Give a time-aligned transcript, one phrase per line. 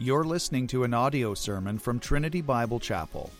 [0.00, 3.32] You're listening to an audio sermon from Trinity Bible Chapel.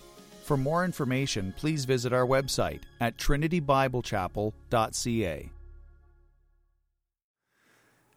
[0.43, 5.51] For more information, please visit our website at trinitybiblechapel.ca.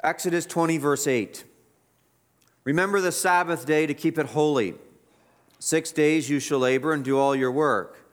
[0.04, 1.44] Exodus 20, verse 8.
[2.64, 4.74] Remember the Sabbath day to keep it holy.
[5.60, 8.10] Six days you shall labor and do all your work.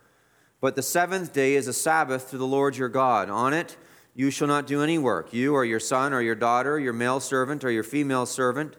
[0.61, 3.31] But the seventh day is a Sabbath to the Lord your God.
[3.31, 3.79] On it
[4.15, 7.21] you shall not do any work, you or your son or your daughter, your male
[7.21, 8.77] servant or your female servant,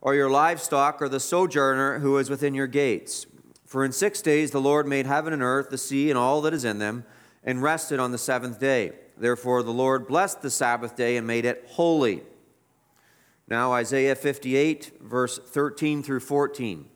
[0.00, 3.26] or your livestock or the sojourner who is within your gates.
[3.64, 6.54] For in six days the Lord made heaven and earth, the sea, and all that
[6.54, 7.04] is in them,
[7.42, 8.92] and rested on the seventh day.
[9.16, 12.22] Therefore the Lord blessed the Sabbath day and made it holy.
[13.48, 16.86] Now, Isaiah 58, verse 13 through 14.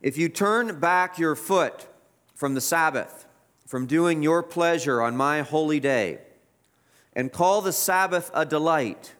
[0.00, 1.86] If you turn back your foot
[2.34, 3.26] from the Sabbath,
[3.66, 6.18] from doing your pleasure on my holy day,
[7.12, 9.14] and call the Sabbath a delight,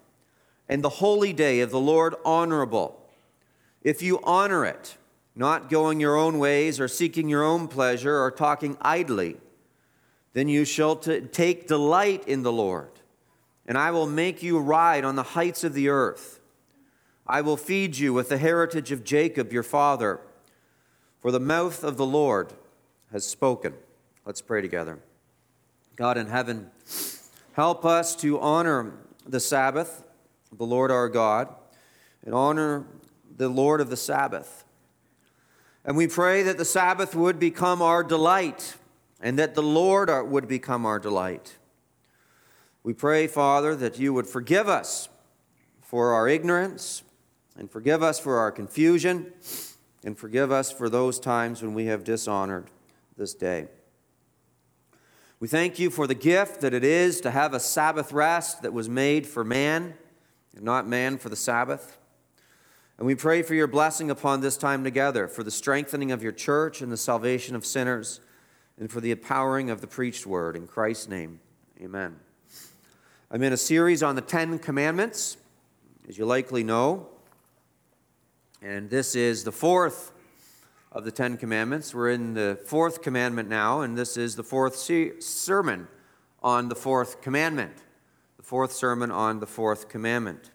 [0.73, 2.99] and the holy day of the Lord honorable,
[3.83, 4.97] if you honor it,
[5.37, 9.37] not going your own ways or seeking your own pleasure or talking idly,
[10.33, 12.89] then you shall t- take delight in the Lord,
[13.67, 16.41] and I will make you ride on the heights of the earth.
[17.27, 20.21] I will feed you with the heritage of Jacob your father,
[21.21, 22.55] for the mouth of the Lord
[23.11, 23.75] has spoken.
[24.25, 25.01] Let's pray together.
[25.97, 26.71] God in heaven,
[27.53, 28.95] help us to honor
[29.27, 30.02] the Sabbath,
[30.57, 31.49] the Lord our God,
[32.25, 32.87] and honor
[33.37, 34.65] the Lord of the Sabbath.
[35.85, 38.77] And we pray that the Sabbath would become our delight
[39.21, 41.57] and that the Lord would become our delight.
[42.85, 45.09] We pray, Father, that you would forgive us
[45.81, 47.03] for our ignorance
[47.57, 49.33] and forgive us for our confusion
[50.05, 52.71] and forgive us for those times when we have dishonored
[53.17, 53.69] this day.
[55.39, 58.73] We thank you for the gift that it is to have a Sabbath rest that
[58.73, 59.95] was made for man
[60.61, 61.97] not man for the Sabbath.
[62.99, 66.33] And we pray for your blessing upon this time together, for the strengthening of your
[66.33, 68.21] church and the salvation of sinners,
[68.79, 70.57] and for the empowering of the preached word.
[70.57, 71.41] In Christ's name,
[71.81, 72.17] amen.
[73.31, 75.39] I'm in a series on the Ten Commandments,
[76.09, 77.09] as you likely know.
[78.61, 80.13] And this is the fourth
[80.93, 81.95] of the Ten Commandments.
[81.95, 85.89] We're in the fourth commandment now, and this is the fourth sermon
[86.43, 87.73] on the fourth commandment.
[88.43, 90.51] The fourth sermon on the fourth commandment.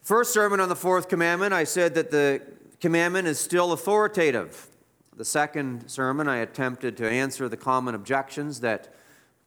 [0.00, 2.40] First sermon on the fourth commandment, I said that the
[2.80, 4.68] commandment is still authoritative.
[5.16, 8.94] The second sermon, I attempted to answer the common objections that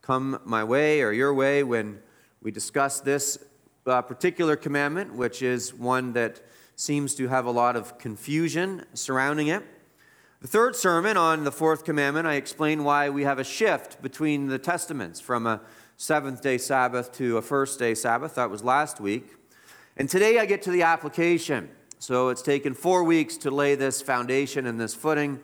[0.02, 2.00] come my way or your way when
[2.42, 3.46] we discuss this
[3.88, 6.42] uh, particular commandment, which is one that
[6.76, 9.64] seems to have a lot of confusion surrounding it.
[10.42, 14.48] The third sermon on the fourth commandment, I explained why we have a shift between
[14.48, 15.62] the testaments from a
[16.02, 18.36] seventh day Sabbath to a first day Sabbath.
[18.36, 19.36] That was last week.
[19.98, 21.70] And today I get to the application.
[22.00, 25.42] So it's taken four weeks to lay this foundation and this footing.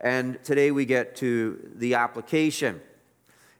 [0.00, 2.80] And today we get to the application.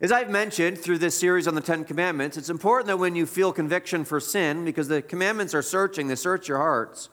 [0.01, 3.27] As I've mentioned through this series on the Ten Commandments, it's important that when you
[3.27, 7.09] feel conviction for sin, because the commandments are searching, they search your hearts,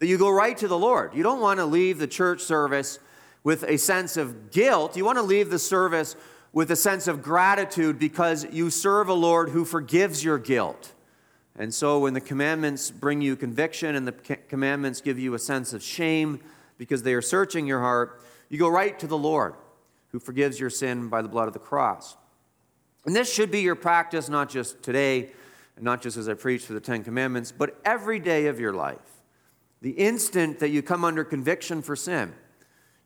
[0.00, 1.14] that you go right to the Lord.
[1.14, 2.98] You don't want to leave the church service
[3.44, 4.96] with a sense of guilt.
[4.96, 6.16] You want to leave the service
[6.52, 10.92] with a sense of gratitude because you serve a Lord who forgives your guilt.
[11.58, 15.72] And so when the commandments bring you conviction and the commandments give you a sense
[15.72, 16.40] of shame
[16.78, 19.54] because they are searching your heart, you go right to the Lord
[20.12, 22.16] who forgives your sin by the blood of the cross.
[23.04, 25.32] And this should be your practice, not just today,
[25.76, 28.72] and not just as I preach for the Ten Commandments, but every day of your
[28.72, 28.98] life.
[29.80, 32.34] The instant that you come under conviction for sin,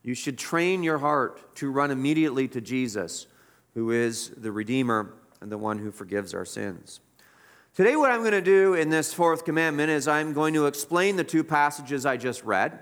[0.03, 3.27] you should train your heart to run immediately to Jesus,
[3.75, 7.01] who is the Redeemer and the one who forgives our sins.
[7.75, 11.17] Today, what I'm going to do in this fourth commandment is I'm going to explain
[11.17, 12.79] the two passages I just read.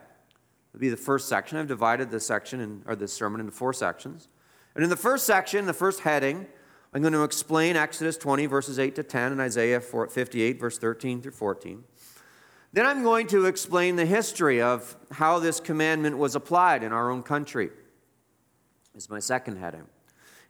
[0.72, 1.58] It'll be the first section.
[1.58, 4.28] I've divided this section in, or this sermon into four sections.
[4.74, 6.46] And in the first section, the first heading,
[6.92, 11.22] I'm going to explain Exodus 20, verses 8 to 10, and Isaiah 58, verse 13
[11.22, 11.84] through 14.
[12.72, 17.10] Then I'm going to explain the history of how this commandment was applied in our
[17.10, 17.70] own country.
[18.96, 19.86] Is my second heading.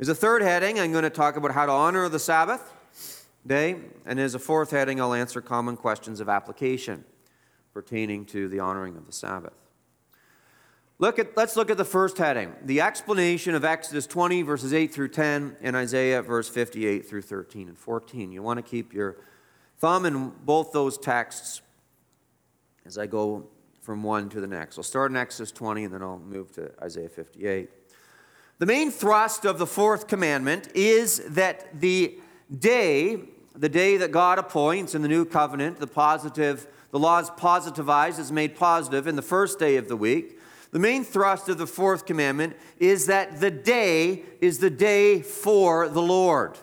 [0.01, 2.73] As a third heading, I'm going to talk about how to honor the Sabbath
[3.47, 3.77] day.
[4.07, 7.05] And as a fourth heading, I'll answer common questions of application
[7.75, 9.53] pertaining to the honoring of the Sabbath.
[10.99, 14.91] Look at, let's look at the first heading the explanation of Exodus 20, verses 8
[14.91, 18.33] through 10, and Isaiah, verse 58 through 13 and 14.
[18.33, 19.19] You want to keep your
[19.81, 21.61] thumb in both those texts
[22.87, 23.49] as I go
[23.83, 24.79] from one to the next.
[24.79, 27.69] I'll start in Exodus 20 and then I'll move to Isaiah 58.
[28.61, 32.21] The main thrust of the fourth commandment is that the
[32.59, 33.21] day
[33.55, 38.19] the day that God appoints in the new covenant, the positive, the law is positivized,
[38.19, 40.39] is made positive in the first day of the week.
[40.73, 45.89] The main thrust of the fourth commandment is that the day is the day for
[45.89, 46.59] the Lord.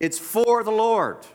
[0.00, 1.26] It's for the Lord.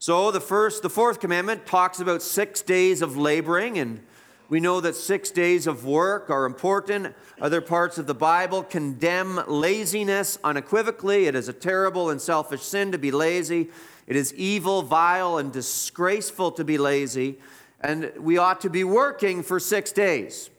[0.00, 4.04] So the first, the fourth commandment talks about six days of laboring, and
[4.52, 7.14] we know that six days of work are important.
[7.40, 11.24] Other parts of the Bible condemn laziness unequivocally.
[11.24, 13.70] It is a terrible and selfish sin to be lazy.
[14.06, 17.38] It is evil, vile, and disgraceful to be lazy,
[17.80, 20.50] and we ought to be working for six days.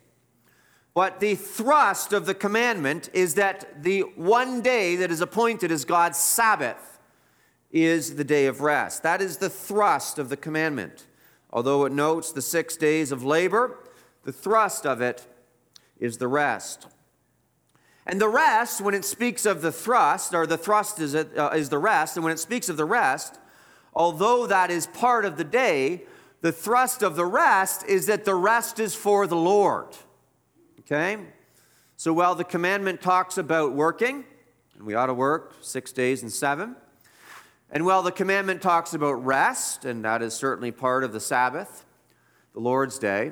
[0.95, 5.85] But the thrust of the commandment is that the one day that is appointed as
[5.85, 6.97] God's Sabbath
[7.71, 9.03] is the day of rest.
[9.03, 11.05] That is the thrust of the commandment.
[11.51, 13.77] Although it notes the six days of labor,
[14.23, 15.25] the thrust of it
[15.99, 16.87] is the rest.
[18.05, 21.51] And the rest, when it speaks of the thrust, or the thrust is, it, uh,
[21.55, 23.39] is the rest, and when it speaks of the rest,
[23.93, 26.03] although that is part of the day,
[26.41, 29.87] the thrust of the rest is that the rest is for the Lord.
[30.81, 31.17] Okay?
[31.95, 34.25] So while the commandment talks about working,
[34.75, 36.75] and we ought to work six days and seven,
[37.71, 41.85] and while the commandment talks about rest, and that is certainly part of the Sabbath,
[42.53, 43.31] the Lord's day,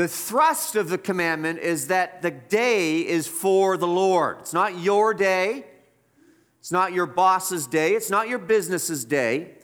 [0.00, 4.38] the thrust of the commandment is that the day is for the Lord.
[4.40, 5.66] It's not your day.
[6.58, 7.92] It's not your boss's day.
[7.92, 9.56] It's not your business's day.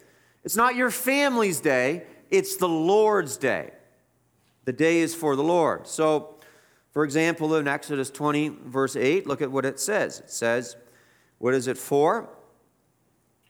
[0.44, 2.02] It's not your family's day.
[2.30, 3.70] It's the Lord's day.
[4.66, 5.86] The day is for the Lord.
[5.86, 6.38] So,
[6.92, 10.20] for example, in Exodus 20, verse 8, look at what it says.
[10.20, 10.76] It says,
[11.38, 12.28] What is it for?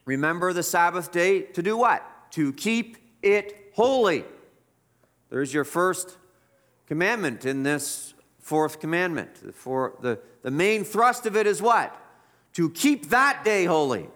[0.05, 2.31] Remember the Sabbath day to do what?
[2.35, 4.25] To keep it holy.
[5.31, 6.17] There's your first
[6.87, 9.55] commandment in this fourth commandment.
[9.55, 11.95] For the, the main thrust of it is what?
[12.55, 14.09] To keep that day holy.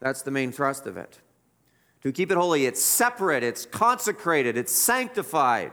[0.00, 1.18] That's the main thrust of it.
[2.02, 5.72] To keep it holy, it's separate, it's consecrated, it's sanctified.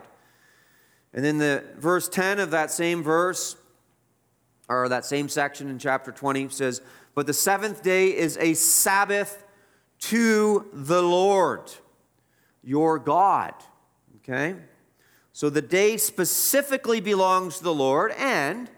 [1.14, 3.56] And then the verse 10 of that same verse,
[4.68, 6.81] or that same section in chapter 20 says,
[7.16, 9.46] But the seventh day is a Sabbath
[10.00, 11.72] to the Lord,
[12.62, 13.54] your God.
[14.18, 14.56] Okay?
[15.38, 18.72] So the day specifically belongs to the Lord, and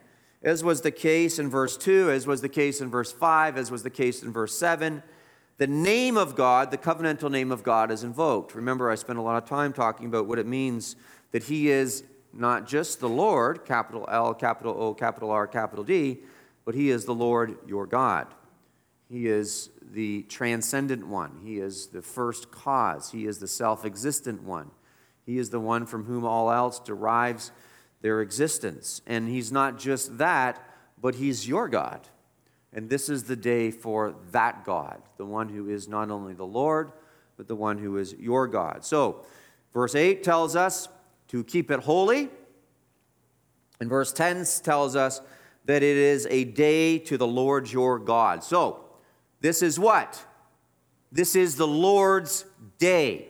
[0.43, 3.71] as was the case in verse 2, as was the case in verse 5, as
[3.71, 5.01] was the case in verse 7,
[5.57, 8.55] the name of God, the covenantal name of God, is invoked.
[8.55, 10.97] Remember, I spent a lot of time talking about what it means
[11.31, 12.03] that He is
[12.33, 16.17] not just the Lord, capital L, capital O, capital R, capital D,
[16.65, 18.27] but He is the Lord your God.
[19.09, 21.39] He is the transcendent one.
[21.41, 23.11] He is the first cause.
[23.11, 24.71] He is the self existent one.
[25.29, 27.51] He is the one from whom all else derives
[28.01, 29.03] their existence.
[29.05, 30.59] And He's not just that,
[30.99, 32.07] but He's your God.
[32.73, 36.47] And this is the day for that God, the one who is not only the
[36.47, 36.93] Lord,
[37.37, 38.83] but the one who is your God.
[38.83, 39.23] So,
[39.71, 40.89] verse 8 tells us
[41.27, 42.29] to keep it holy.
[43.79, 45.21] And verse 10 tells us
[45.65, 48.43] that it is a day to the Lord your God.
[48.43, 48.83] So,
[49.41, 50.25] this is what?
[51.11, 52.45] This is the Lord's
[52.79, 53.28] day.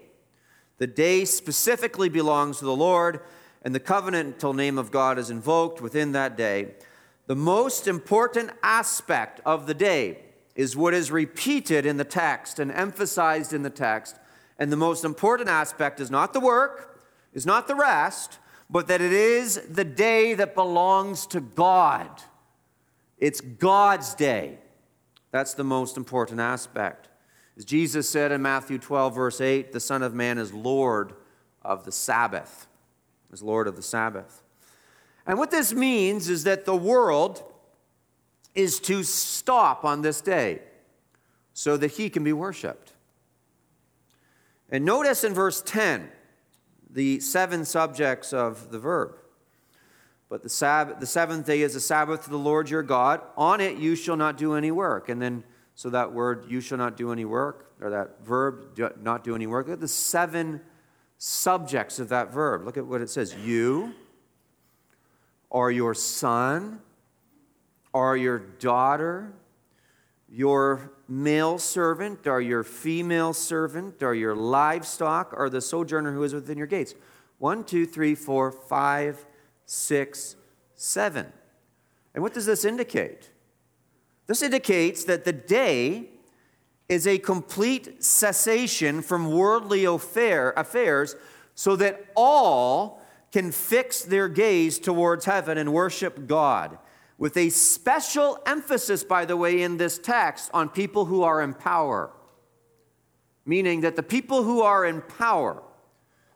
[0.79, 3.19] The day specifically belongs to the Lord,
[3.61, 6.71] and the covenantal name of God is invoked within that day.
[7.27, 10.23] The most important aspect of the day
[10.55, 14.15] is what is repeated in the text and emphasized in the text.
[14.57, 17.03] And the most important aspect is not the work,
[17.33, 22.09] is not the rest, but that it is the day that belongs to God.
[23.17, 24.59] It's God's day.
[25.31, 27.08] That's the most important aspect.
[27.59, 31.13] As Jesus said in Matthew 12, verse 8, the Son of Man is Lord
[31.61, 32.67] of the Sabbath,
[33.33, 34.41] is Lord of the Sabbath.
[35.27, 37.43] And what this means is that the world
[38.55, 40.61] is to stop on this day
[41.53, 42.93] so that he can be worshiped.
[44.69, 46.09] And notice in verse 10,
[46.89, 49.15] the seven subjects of the verb.
[50.29, 53.19] But the, Sabbath, the seventh day is a Sabbath to the Lord your God.
[53.35, 55.09] On it you shall not do any work.
[55.09, 55.43] And then,
[55.79, 59.33] so that word, you shall not do any work, or that verb, do, not do
[59.33, 59.65] any work.
[59.65, 60.59] Look at the seven
[61.17, 62.65] subjects of that verb.
[62.65, 63.33] Look at what it says.
[63.33, 63.93] You,
[65.49, 66.81] or your son,
[67.93, 69.31] or your daughter,
[70.29, 76.33] your male servant, or your female servant, or your livestock, or the sojourner who is
[76.33, 76.93] within your gates.
[77.37, 79.25] One, two, three, four, five,
[79.65, 80.35] six,
[80.75, 81.31] seven.
[82.13, 83.31] And what does this indicate?
[84.29, 86.11] This indicates that the day
[86.87, 91.15] is a complete cessation from worldly affair, affairs
[91.55, 96.77] so that all can fix their gaze towards heaven and worship God
[97.17, 101.55] with a special emphasis, by the way, in this text on people who are in
[101.55, 102.11] power.
[103.45, 105.63] meaning that the people who are in power,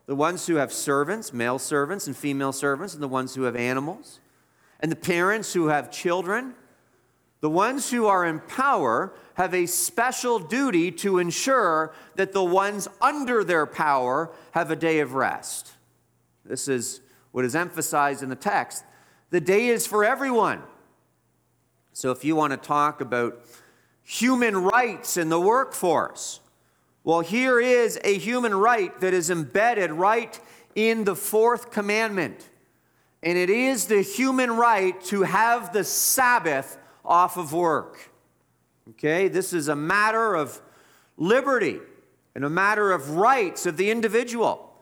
[0.07, 3.55] the ones who have servants, male servants and female servants, and the ones who have
[3.55, 4.19] animals,
[4.79, 6.55] and the parents who have children,
[7.43, 12.87] the ones who are in power have a special duty to ensure that the ones
[13.01, 15.73] under their power have a day of rest.
[16.45, 17.01] This is
[17.33, 18.85] what is emphasized in the text.
[19.29, 20.61] The day is for everyone.
[21.91, 23.45] So, if you want to talk about
[24.03, 26.39] human rights in the workforce,
[27.03, 30.39] well, here is a human right that is embedded right
[30.75, 32.49] in the fourth commandment.
[33.21, 38.11] And it is the human right to have the Sabbath off of work.
[38.91, 40.61] Okay, this is a matter of
[41.17, 41.79] liberty
[42.35, 44.73] and a matter of rights of the individual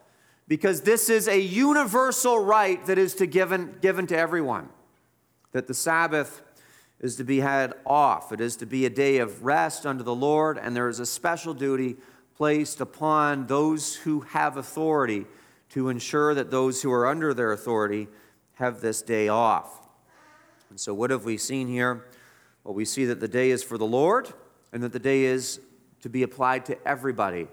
[0.48, 4.70] because this is a universal right that is to given, given to everyone.
[5.52, 6.42] That the Sabbath
[7.00, 10.16] is to be had off, it is to be a day of rest unto the
[10.16, 11.96] Lord, and there is a special duty
[12.36, 15.26] placed upon those who have authority
[15.70, 18.08] to ensure that those who are under their authority
[18.56, 19.88] have this day off.
[20.70, 22.06] And so, what have we seen here?
[22.64, 24.32] Well, we see that the day is for the Lord
[24.72, 25.60] and that the day is
[26.02, 27.48] to be applied to everybody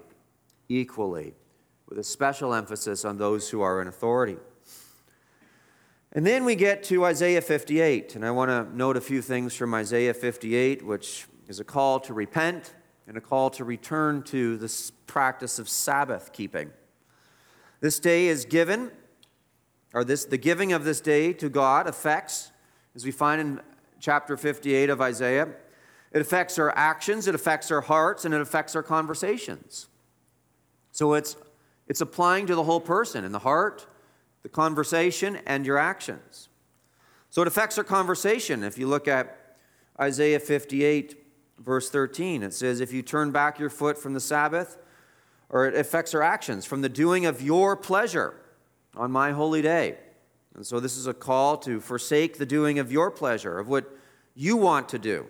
[0.67, 1.33] equally,
[1.87, 4.37] with a special emphasis on those who are in authority.
[6.11, 9.55] And then we get to Isaiah 58, and I want to note a few things
[9.55, 12.73] from Isaiah 58, which is a call to repent
[13.07, 16.71] and a call to return to this practice of Sabbath keeping.
[17.79, 18.91] This day is given,
[19.93, 22.51] or this, the giving of this day to God affects,
[22.95, 23.61] as we find in
[23.99, 25.49] chapter 58 of Isaiah.
[26.11, 29.87] It affects our actions, it affects our hearts, and it affects our conversations.
[30.91, 31.35] So it's,
[31.87, 33.85] it's applying to the whole person in the heart,
[34.41, 36.49] the conversation, and your actions.
[37.29, 38.63] So it affects our conversation.
[38.63, 39.57] If you look at
[39.99, 41.15] Isaiah 58,
[41.59, 44.77] verse 13, it says, If you turn back your foot from the Sabbath,
[45.49, 48.35] or it affects our actions, from the doing of your pleasure
[48.95, 49.97] on my holy day.
[50.59, 53.89] And so this is a call to forsake the doing of your pleasure, of what
[54.35, 55.25] you want to do.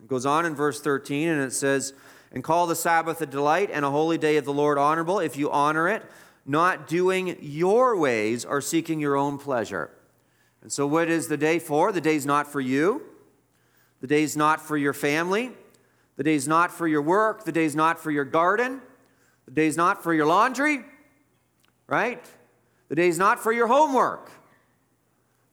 [0.00, 1.94] It goes on in verse 13 and it says,
[2.32, 5.36] And call the Sabbath a delight and a holy day of the Lord honorable if
[5.36, 6.02] you honor it,
[6.44, 9.92] not doing your ways or seeking your own pleasure.
[10.60, 11.92] And so, what is the day for?
[11.92, 13.00] The day's not for you.
[14.00, 15.52] The day's not for your family.
[16.16, 17.44] The day's not for your work.
[17.44, 18.80] The day's not for your garden.
[19.44, 20.84] The day's not for your laundry,
[21.86, 22.26] right?
[22.88, 24.32] The day's not for your homework.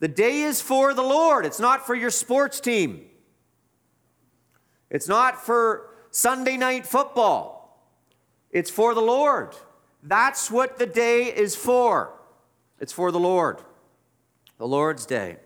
[0.01, 1.45] The day is for the Lord.
[1.45, 3.05] It's not for your sports team.
[4.89, 7.87] It's not for Sunday night football.
[8.49, 9.55] It's for the Lord.
[10.01, 12.13] That's what the day is for.
[12.79, 13.61] It's for the Lord.
[14.57, 15.37] The Lord's day.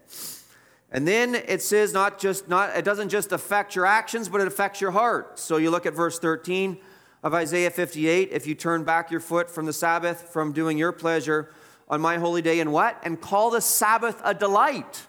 [0.90, 4.48] And then it says not just not it doesn't just affect your actions, but it
[4.48, 5.38] affects your heart.
[5.38, 6.78] So you look at verse 13
[7.24, 10.94] of Isaiah 58, if you turn back your foot from the Sabbath, from doing your
[10.94, 11.52] pleasure,
[11.88, 13.00] on my holy day and what?
[13.04, 15.06] And call the Sabbath a delight.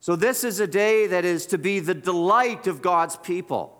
[0.00, 3.78] So, this is a day that is to be the delight of God's people.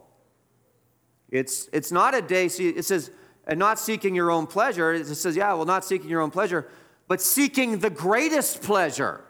[1.31, 3.11] It's, it's not a day, see, it says,
[3.47, 4.93] and not seeking your own pleasure.
[4.93, 6.69] It says, yeah, well, not seeking your own pleasure,
[7.09, 9.25] but seeking the greatest pleasure.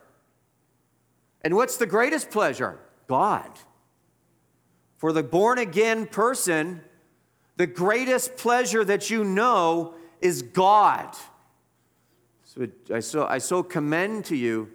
[1.42, 2.78] And what's the greatest pleasure?
[3.08, 3.50] God.
[4.98, 6.82] For the born again person,
[7.56, 11.16] the greatest pleasure that you know is God.
[12.54, 14.68] So I so, I so commend to you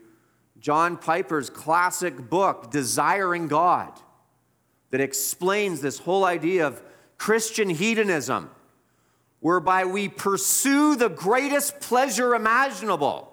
[0.59, 3.93] John Piper's classic book, Desiring God,
[4.89, 6.81] that explains this whole idea of
[7.19, 8.49] Christian hedonism,
[9.41, 13.31] whereby we pursue the greatest pleasure imaginable,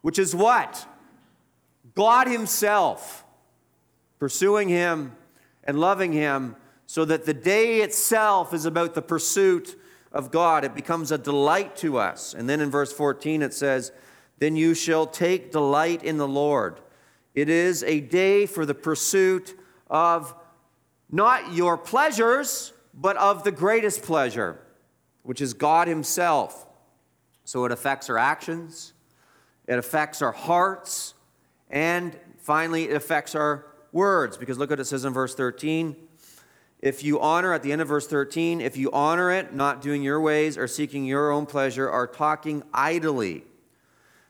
[0.00, 0.86] which is what?
[1.94, 3.22] God Himself.
[4.18, 5.14] Pursuing Him
[5.62, 9.78] and loving Him so that the day itself is about the pursuit
[10.14, 10.64] of God.
[10.64, 12.32] It becomes a delight to us.
[12.32, 13.92] And then in verse 14 it says,
[14.38, 16.80] Then you shall take delight in the Lord.
[17.34, 19.58] It is a day for the pursuit
[19.90, 20.34] of
[21.10, 24.58] not your pleasures, but of the greatest pleasure,
[25.24, 26.66] which is God Himself.
[27.44, 28.94] So it affects our actions,
[29.66, 31.14] it affects our hearts,
[31.68, 34.36] and finally, it affects our words.
[34.36, 35.96] Because look what it says in verse 13
[36.84, 40.02] if you honor, at the end of verse 13, if you honor it, not doing
[40.02, 43.42] your ways or seeking your own pleasure, are talking idly.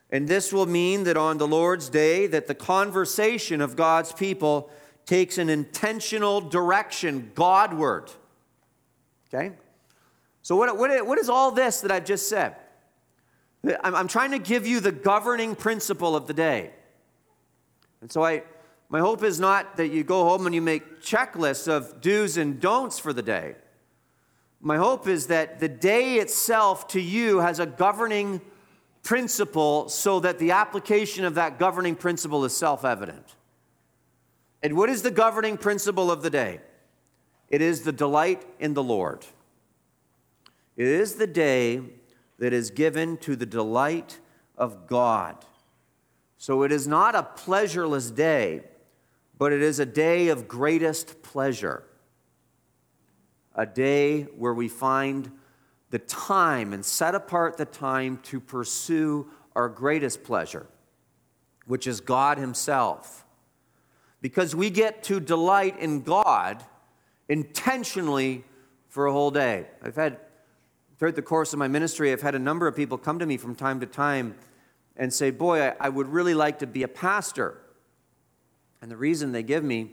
[0.09, 4.71] And this will mean that on the Lord's day, that the conversation of God's people
[5.05, 8.13] takes an intentional direction Godward.
[9.27, 9.51] Okay?
[10.43, 12.55] So, what, what, what is all this that I've just said?
[13.83, 16.71] I'm, I'm trying to give you the governing principle of the day.
[18.01, 18.45] And so I,
[18.95, 22.61] my hope is not that you go home and you make checklists of do's and
[22.61, 23.57] don'ts for the day.
[24.61, 28.41] my hope is that the day itself to you has a governing
[29.03, 33.35] principle so that the application of that governing principle is self evident.
[34.63, 36.61] And what is the governing principle of the day?
[37.49, 39.27] It is the delight in the Lord.
[40.77, 41.81] It is the day
[42.39, 44.21] that is given to the delight
[44.57, 45.45] of God.
[46.39, 48.63] So it is not a pleasureless day,
[49.39, 51.85] but it is a day of greatest pleasure.
[53.55, 55.31] A day where we find
[55.91, 60.67] the time and set apart the time to pursue our greatest pleasure,
[61.67, 63.25] which is God Himself.
[64.21, 66.65] Because we get to delight in God
[67.29, 68.45] intentionally
[68.89, 69.67] for a whole day.
[69.83, 70.19] I've had,
[70.99, 73.37] throughout the course of my ministry, I've had a number of people come to me
[73.37, 74.35] from time to time
[74.97, 77.61] and say, Boy, I, I would really like to be a pastor.
[78.85, 79.93] And the reason they give me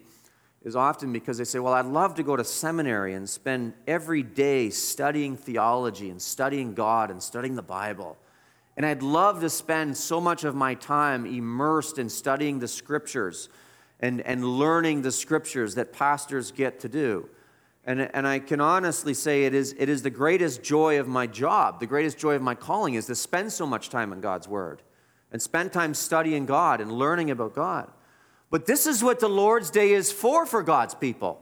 [0.64, 4.22] is often because they say, Well, I'd love to go to seminary and spend every
[4.22, 8.18] day studying theology and studying God and studying the Bible.
[8.76, 13.48] And I'd love to spend so much of my time immersed in studying the scriptures
[14.02, 17.30] and, and learning the scriptures that pastors get to do.
[17.86, 21.28] And, and I can honestly say it is, it is the greatest joy of my
[21.28, 24.50] job, the greatest joy of my calling is to spend so much time in God's
[24.50, 24.82] Word
[25.32, 27.90] and spend time studying God and learning about God.
[28.51, 31.41] But this is what the Lord's Day is for for God's people.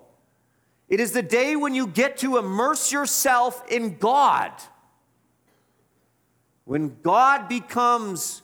[0.87, 4.51] It is the day when you get to immerse yourself in God.
[6.65, 8.43] When God becomes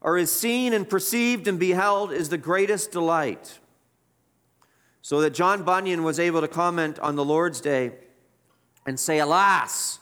[0.00, 3.60] or is seen and perceived and beheld is the greatest delight.
[5.00, 7.92] So that John Bunyan was able to comment on the Lord's Day
[8.84, 10.00] and say, Alas,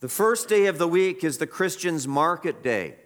[0.00, 2.96] the first day of the week is the Christian's market day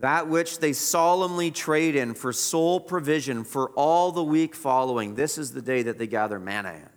[0.00, 5.14] that which they solemnly trade in for soul provision for all the week following.
[5.14, 6.88] This is the day that they gather manna in.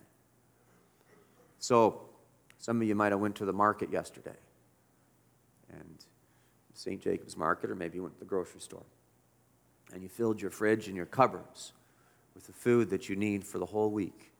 [1.60, 2.02] So,
[2.60, 4.36] some of you might have went to the market yesterday,
[5.70, 6.06] and
[6.74, 7.02] St.
[7.02, 8.86] Jacob's Market, or maybe you went to the grocery store,
[9.94, 11.74] and you filled your fridge and your cupboards
[12.36, 14.32] with the food that you need for the whole week,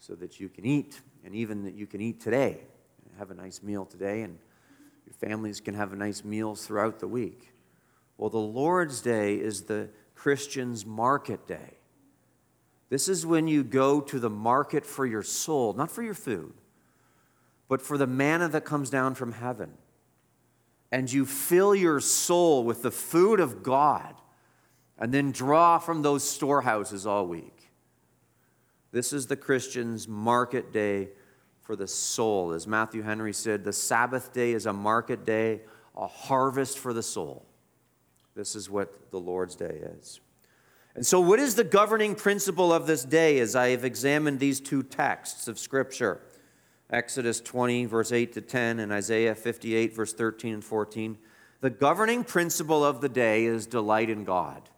[0.00, 2.58] so that you can eat, and even that you can eat today,
[3.18, 4.38] have a nice meal today, and
[5.06, 7.52] your families can have nice meals throughout the week.
[8.18, 11.78] Well, the Lord's Day is the Christian's market day.
[12.90, 16.54] This is when you go to the market for your soul, not for your food,
[17.68, 19.72] but for the manna that comes down from heaven.
[20.90, 24.14] And you fill your soul with the food of God
[24.98, 27.70] and then draw from those storehouses all week.
[28.90, 31.10] This is the Christian's market day
[31.62, 32.52] for the soul.
[32.52, 35.60] As Matthew Henry said, the Sabbath day is a market day,
[35.94, 37.47] a harvest for the soul.
[38.38, 40.20] This is what the Lord's Day is.
[40.94, 44.60] And so, what is the governing principle of this day as I have examined these
[44.60, 46.20] two texts of Scripture?
[46.88, 51.18] Exodus 20, verse 8 to 10, and Isaiah 58, verse 13 and 14.
[51.62, 54.70] The governing principle of the day is delight in God.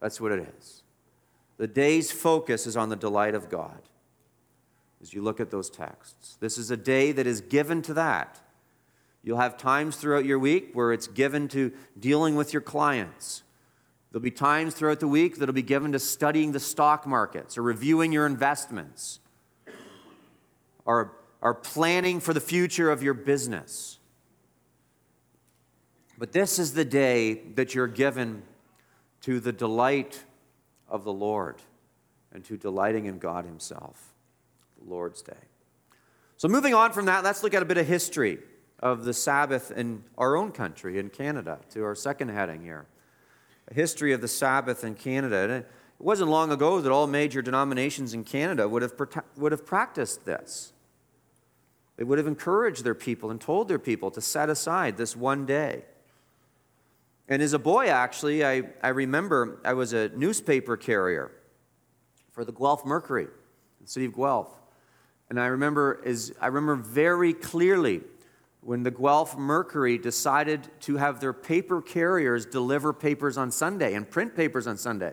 [0.00, 0.82] That's what it is.
[1.56, 3.80] The day's focus is on the delight of God
[5.00, 6.36] as you look at those texts.
[6.38, 8.43] This is a day that is given to that.
[9.24, 13.42] You'll have times throughout your week where it's given to dealing with your clients.
[14.12, 17.62] There'll be times throughout the week that'll be given to studying the stock markets or
[17.62, 19.20] reviewing your investments
[20.84, 23.98] or, or planning for the future of your business.
[26.18, 28.42] But this is the day that you're given
[29.22, 30.22] to the delight
[30.86, 31.56] of the Lord
[32.30, 34.12] and to delighting in God Himself,
[34.78, 35.32] the Lord's Day.
[36.36, 38.38] So, moving on from that, let's look at a bit of history
[38.84, 42.84] of the Sabbath in our own country, in Canada, to our second heading here.
[43.68, 45.38] A history of the Sabbath in Canada.
[45.38, 45.66] And it
[45.98, 48.92] wasn't long ago that all major denominations in Canada would have,
[49.38, 50.74] would have practiced this.
[51.96, 55.46] They would have encouraged their people and told their people to set aside this one
[55.46, 55.84] day.
[57.26, 61.30] And as a boy, actually, I, I remember I was a newspaper carrier
[62.32, 63.28] for the Guelph Mercury,
[63.80, 64.54] the city of Guelph.
[65.30, 68.02] And I remember, as, I remember very clearly
[68.64, 74.08] when the Guelph Mercury decided to have their paper carriers deliver papers on Sunday and
[74.08, 75.12] print papers on Sunday.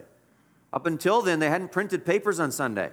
[0.71, 2.91] Up until then, they hadn't printed papers on Sunday.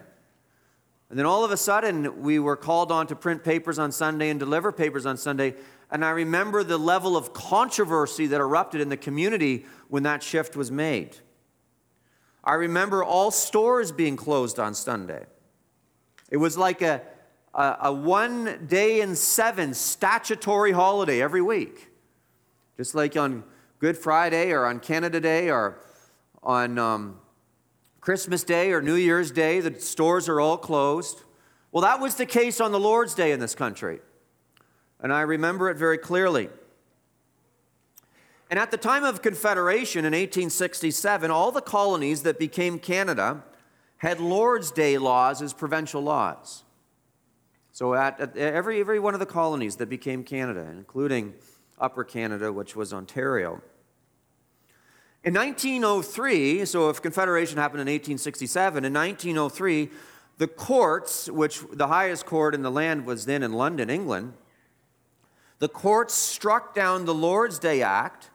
[1.11, 4.31] And then all of a sudden, we were called on to print papers on Sunday
[4.31, 5.55] and deliver papers on Sunday.
[5.91, 10.57] And I remember the level of controversy that erupted in the community when that shift
[10.57, 11.17] was made.
[12.43, 15.25] I remember all stores being closed on Sunday.
[16.31, 17.01] It was like a,
[17.55, 21.89] a, a one day in seven statutory holiday every week.
[22.77, 23.45] Just like on
[23.79, 25.81] Good Friday or on Canada Day or
[26.43, 27.19] on um,
[28.01, 31.23] Christmas Day or New Year's Day, the stores are all closed.
[31.73, 34.01] Well, that was the case on the Lord's Day in this country.
[35.01, 36.49] And I remember it very clearly.
[38.51, 43.45] And at the time of Confederation in 1867, all the colonies that became Canada
[43.99, 46.65] had Lord's Day laws as provincial laws.
[47.79, 51.35] So at, at, every, every one of the colonies that became Canada, including
[51.79, 53.63] Upper Canada, which was Ontario.
[55.23, 59.91] In 1903, so if Confederation happened in 1867, in 1903,
[60.39, 64.33] the courts, which the highest court in the land was then in London, England,
[65.61, 68.31] the courts struck down the Lord's Day Act,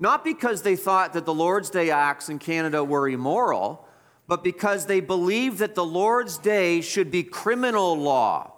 [0.00, 3.86] not because they thought that the Lord's Day Acts in Canada were immoral,
[4.26, 8.50] but because they believed that the Lord's Day should be criminal law,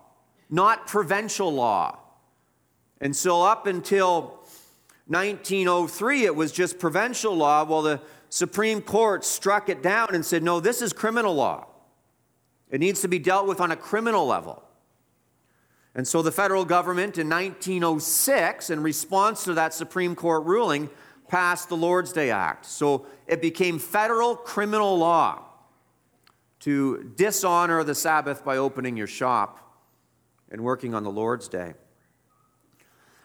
[0.51, 1.99] not provincial law.
[3.01, 4.45] And so, up until
[5.07, 7.65] 1903, it was just provincial law.
[7.65, 11.67] Well, the Supreme Court struck it down and said, no, this is criminal law.
[12.71, 14.63] It needs to be dealt with on a criminal level.
[15.95, 20.91] And so the federal government in 1906, in response to that Supreme Court ruling,
[21.29, 22.67] passed the Lord's Day Act.
[22.67, 25.43] So it became federal criminal law
[26.61, 29.66] to dishonor the Sabbath by opening your shop
[30.51, 31.75] and working on the Lord's Day.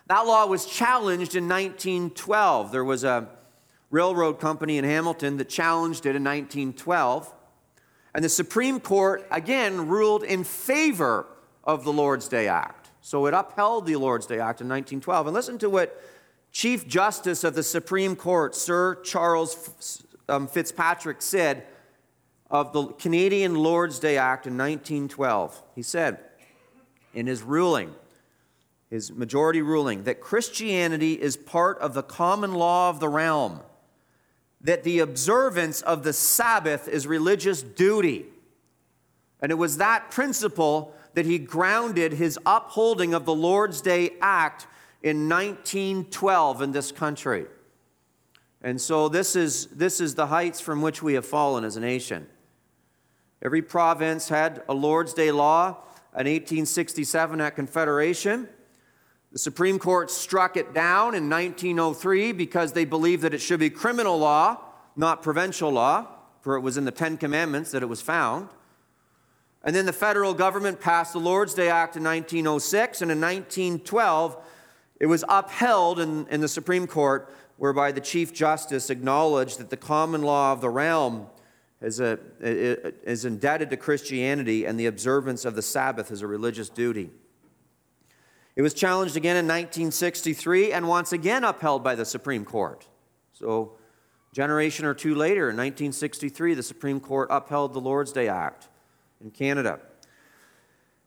[0.07, 2.71] That law was challenged in 1912.
[2.71, 3.29] There was a
[3.89, 7.33] railroad company in Hamilton that challenged it in 1912.
[8.13, 11.27] And the Supreme Court, again, ruled in favor
[11.63, 12.89] of the Lord's Day Act.
[13.01, 15.27] So it upheld the Lord's Day Act in 1912.
[15.27, 16.01] And listen to what
[16.51, 21.65] Chief Justice of the Supreme Court, Sir Charles um, Fitzpatrick, said
[22.49, 25.63] of the Canadian Lord's Day Act in 1912.
[25.73, 26.19] He said
[27.13, 27.93] in his ruling,
[28.89, 33.61] his majority ruling, that Christianity is part of the common law of the realm
[34.63, 38.25] that the observance of the Sabbath is religious duty.
[39.41, 44.67] And it was that principle that he grounded his upholding of the Lord's Day Act
[45.01, 47.45] in 1912 in this country.
[48.61, 51.79] And so this is, this is the heights from which we have fallen as a
[51.79, 52.27] nation.
[53.41, 55.77] Every province had a Lord's Day law
[56.13, 58.49] in 1867 at Confederation.
[59.31, 63.69] The Supreme Court struck it down in 1903 because they believed that it should be
[63.69, 64.59] criminal law,
[64.97, 66.07] not provincial law,
[66.41, 68.49] for it was in the Ten Commandments that it was found.
[69.63, 74.37] And then the federal government passed the Lord's Day Act in 1906, and in 1912,
[74.99, 79.77] it was upheld in, in the Supreme Court, whereby the Chief Justice acknowledged that the
[79.77, 81.27] common law of the realm
[81.81, 86.69] is, a, is indebted to Christianity, and the observance of the Sabbath as a religious
[86.69, 87.09] duty.
[88.55, 92.87] It was challenged again in 1963 and once again upheld by the Supreme Court.
[93.33, 93.77] So,
[94.33, 98.67] generation or two later, in 1963, the Supreme Court upheld the Lord's Day Act
[99.23, 99.79] in Canada.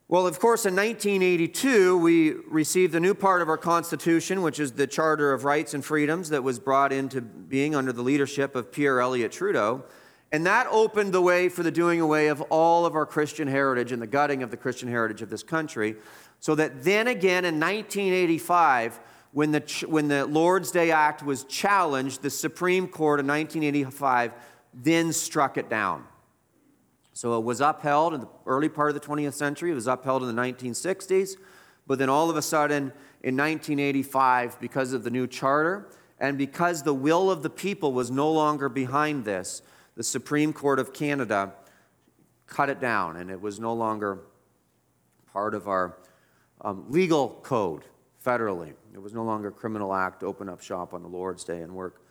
[0.07, 4.73] Well, of course, in 1982, we received a new part of our Constitution, which is
[4.73, 8.71] the Charter of Rights and Freedoms that was brought into being under the leadership of
[8.71, 9.83] Pierre Elliott Trudeau.
[10.31, 13.91] And that opened the way for the doing away of all of our Christian heritage
[13.91, 15.95] and the gutting of the Christian heritage of this country.
[16.39, 18.99] So that then again in 1985,
[19.31, 24.33] when the, when the Lord's Day Act was challenged, the Supreme Court in 1985
[24.73, 26.05] then struck it down.
[27.13, 30.23] So it was upheld in the early part of the 20th century, it was upheld
[30.23, 31.37] in the 1960s,
[31.87, 32.91] but then all of a sudden
[33.23, 35.87] in 1985, because of the new charter,
[36.19, 39.61] and because the will of the people was no longer behind this,
[39.95, 41.53] the Supreme Court of Canada
[42.47, 44.19] cut it down, and it was no longer
[45.31, 45.97] part of our
[46.61, 47.83] um, legal code
[48.23, 48.73] federally.
[48.93, 51.61] It was no longer a criminal act to open up shop on the Lord's Day
[51.61, 52.01] and work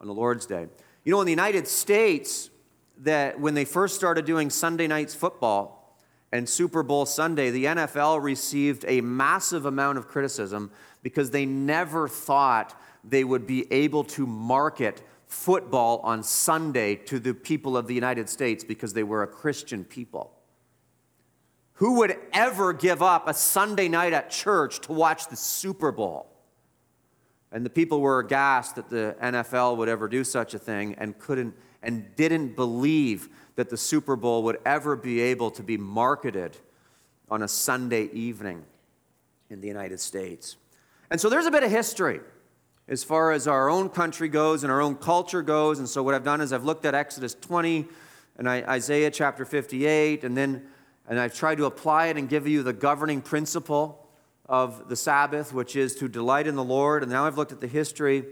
[0.00, 0.66] on the Lord's Day.
[1.04, 2.50] You know, in the United States,
[2.98, 5.96] that when they first started doing Sunday nights football
[6.32, 10.70] and Super Bowl Sunday, the NFL received a massive amount of criticism
[11.02, 17.34] because they never thought they would be able to market football on Sunday to the
[17.34, 20.32] people of the United States because they were a Christian people.
[21.74, 26.26] Who would ever give up a Sunday night at church to watch the Super Bowl?
[27.52, 31.18] And the people were aghast that the NFL would ever do such a thing and
[31.18, 36.56] couldn't and didn't believe that the Super Bowl would ever be able to be marketed
[37.30, 38.64] on a Sunday evening
[39.50, 40.56] in the United States.
[41.10, 42.20] And so there's a bit of history
[42.88, 45.78] as far as our own country goes and our own culture goes.
[45.78, 47.86] And so what I've done is I've looked at Exodus 20
[48.38, 50.66] and Isaiah chapter 58 and then
[51.08, 54.06] and I've tried to apply it and give you the governing principle
[54.46, 57.02] of the Sabbath, which is to delight in the Lord.
[57.02, 58.24] And now I've looked at the history.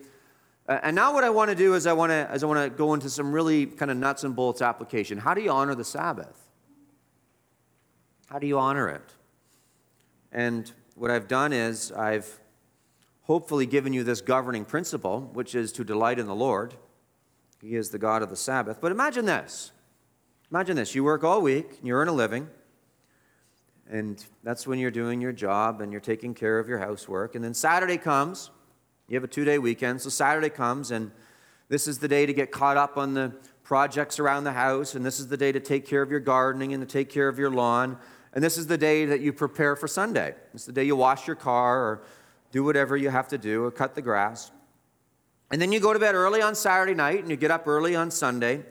[0.68, 2.76] And now what I want to do is I want to, is I want to
[2.76, 5.16] go into some really kind of nuts and bolts application.
[5.16, 6.48] How do you honor the Sabbath?
[8.28, 9.14] How do you honor it?
[10.32, 12.40] And what I've done is I've
[13.26, 16.74] hopefully given you this governing principle, which is to delight in the Lord.
[17.60, 18.78] He is the God of the Sabbath.
[18.80, 19.72] But imagine this.
[20.50, 20.94] Imagine this.
[20.94, 22.48] You work all week, and you earn a living,
[23.90, 27.34] and that's when you're doing your job and you're taking care of your housework.
[27.34, 28.50] And then Saturday comes.
[29.08, 31.10] You have a two day weekend, so Saturday comes, and
[31.68, 35.04] this is the day to get caught up on the projects around the house, and
[35.04, 37.38] this is the day to take care of your gardening and to take care of
[37.38, 37.98] your lawn.
[38.32, 40.34] And this is the day that you prepare for Sunday.
[40.54, 42.02] It's the day you wash your car or
[42.52, 44.50] do whatever you have to do or cut the grass.
[45.50, 47.94] And then you go to bed early on Saturday night and you get up early
[47.94, 48.64] on Sunday,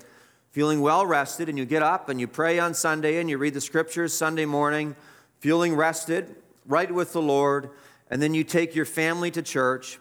[0.52, 3.54] feeling well rested, and you get up and you pray on Sunday and you read
[3.54, 4.96] the scriptures Sunday morning,
[5.40, 6.36] feeling rested,
[6.66, 7.70] right with the Lord.
[8.10, 10.00] And then you take your family to church,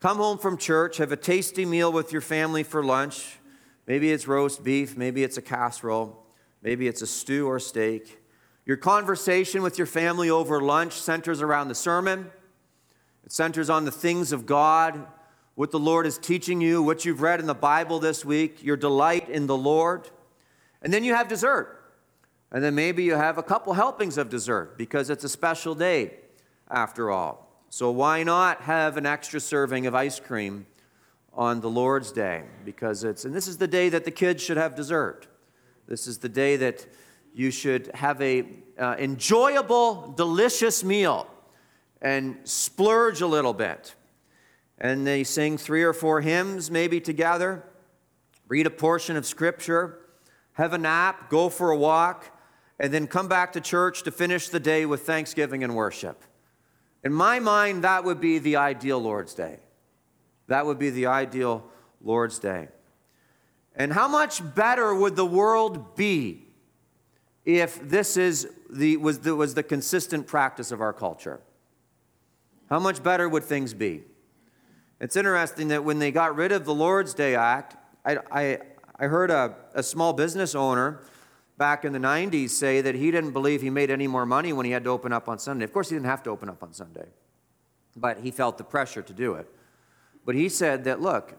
[0.00, 3.38] come home from church, have a tasty meal with your family for lunch.
[3.86, 6.24] Maybe it's roast beef, maybe it's a casserole,
[6.62, 8.18] maybe it's a stew or steak.
[8.66, 12.30] Your conversation with your family over lunch centers around the sermon.
[13.28, 15.06] It centers on the things of God,
[15.54, 18.78] what the Lord is teaching you, what you've read in the Bible this week, your
[18.78, 20.08] delight in the Lord.
[20.80, 21.92] And then you have dessert.
[22.50, 26.14] And then maybe you have a couple helpings of dessert because it's a special day
[26.70, 27.62] after all.
[27.68, 30.64] So why not have an extra serving of ice cream
[31.34, 32.44] on the Lord's day?
[32.64, 35.26] Because it's, and this is the day that the kids should have dessert.
[35.86, 36.86] This is the day that
[37.34, 38.46] you should have a
[38.78, 41.26] uh, enjoyable, delicious meal
[42.00, 43.94] and splurge a little bit.
[44.78, 47.64] And they sing three or four hymns, maybe together,
[48.46, 49.98] read a portion of scripture,
[50.52, 52.36] have a nap, go for a walk,
[52.78, 56.22] and then come back to church to finish the day with thanksgiving and worship.
[57.02, 59.58] In my mind, that would be the ideal Lord's Day.
[60.46, 61.64] That would be the ideal
[62.00, 62.68] Lord's Day.
[63.74, 66.48] And how much better would the world be
[67.44, 71.40] if this is the, was, the, was the consistent practice of our culture?
[72.70, 74.02] How much better would things be?
[75.00, 78.58] It's interesting that when they got rid of the Lord's Day Act, I, I,
[78.98, 81.00] I heard a, a small business owner
[81.56, 84.66] back in the 90s say that he didn't believe he made any more money when
[84.66, 85.64] he had to open up on Sunday.
[85.64, 87.06] Of course, he didn't have to open up on Sunday,
[87.96, 89.48] but he felt the pressure to do it.
[90.24, 91.34] But he said that, look,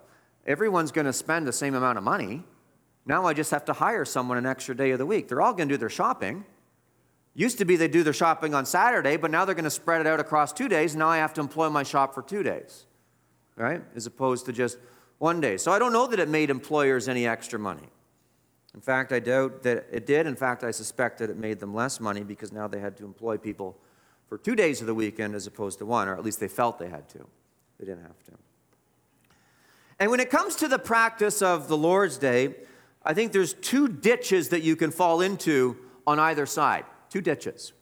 [0.47, 2.43] everyone's going to spend the same amount of money.
[3.05, 5.27] Now I just have to hire someone an extra day of the week.
[5.27, 6.45] They're all going to do their shopping.
[7.39, 10.01] Used to be they do their shopping on Saturday, but now they're going to spread
[10.01, 10.93] it out across two days.
[10.93, 12.85] Now I have to employ my shop for two days,
[13.55, 13.81] right?
[13.95, 14.77] As opposed to just
[15.19, 15.55] one day.
[15.55, 17.87] So I don't know that it made employers any extra money.
[18.73, 20.27] In fact, I doubt that it did.
[20.27, 23.05] In fact, I suspect that it made them less money because now they had to
[23.05, 23.77] employ people
[24.27, 26.77] for two days of the weekend as opposed to one, or at least they felt
[26.77, 27.25] they had to.
[27.79, 28.33] They didn't have to.
[29.97, 32.55] And when it comes to the practice of the Lord's Day,
[33.01, 36.83] I think there's two ditches that you can fall into on either side.
[37.09, 37.73] Two ditches.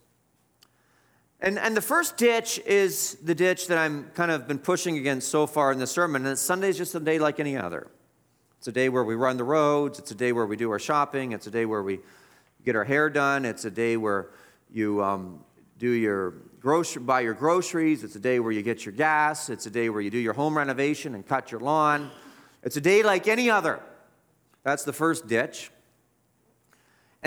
[1.39, 5.29] And, and the first ditch is the ditch that I'm kind of been pushing against
[5.29, 7.87] so far in the sermon, and Sunday's just a day like any other.
[8.57, 10.79] It's a day where we run the roads, it's a day where we do our
[10.79, 11.99] shopping, it's a day where we
[12.65, 14.31] get our hair done, it's a day where
[14.71, 15.43] you um,
[15.77, 19.67] do your grocery, buy your groceries, it's a day where you get your gas, it's
[19.67, 22.09] a day where you do your home renovation and cut your lawn.
[22.63, 23.79] It's a day like any other.
[24.63, 25.69] That's the first ditch.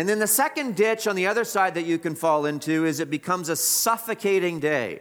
[0.00, 3.00] And then the second ditch on the other side that you can fall into is
[3.00, 5.00] it becomes a suffocating day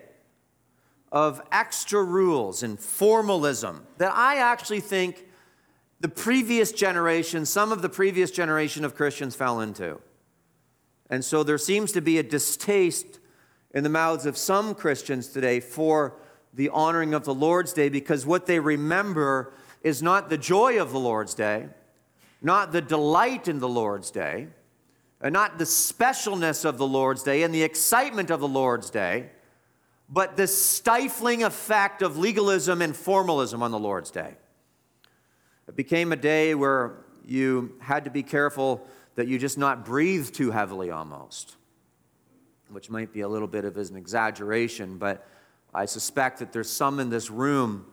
[1.10, 5.26] of extra rules and formalism that I actually think
[6.02, 10.02] the previous generation, some of the previous generation of Christians fell into.
[11.10, 13.22] And so there seems to be a distaste
[13.74, 16.18] in the mouths of some Christians today for
[16.54, 20.92] the honoring of the Lord's Day because what they remember is not the joy of
[20.92, 21.70] the Lord's Day,
[22.42, 24.50] not the delight in the Lord's day,
[25.22, 29.30] not the specialness of the Lord's day and the excitement of the Lord's day,
[30.10, 34.36] but the stifling effect of legalism and formalism on the Lord's day.
[35.68, 40.32] It became a day where you had to be careful that you just not breathe
[40.32, 41.58] too heavily almost,
[42.70, 45.28] which might be a little bit of an exaggeration, but
[45.74, 47.86] I suspect that there's some in this room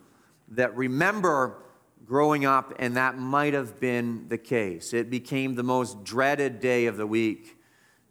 [0.48, 1.58] that remember
[2.06, 4.94] growing up, and that might have been the case.
[4.94, 7.58] It became the most dreaded day of the week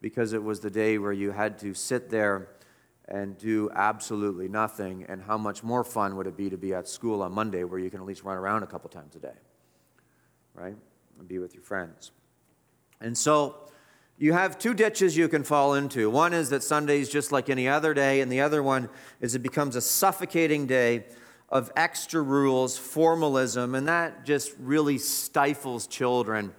[0.01, 2.49] because it was the day where you had to sit there
[3.07, 5.05] and do absolutely nothing.
[5.07, 7.79] And how much more fun would it be to be at school on Monday where
[7.79, 9.37] you can at least run around a couple times a day,
[10.53, 10.75] right?
[11.19, 12.11] And be with your friends.
[12.99, 13.55] And so
[14.17, 16.09] you have two ditches you can fall into.
[16.09, 18.89] One is that Sunday is just like any other day, and the other one
[19.21, 21.05] is it becomes a suffocating day
[21.49, 26.53] of extra rules, formalism, and that just really stifles children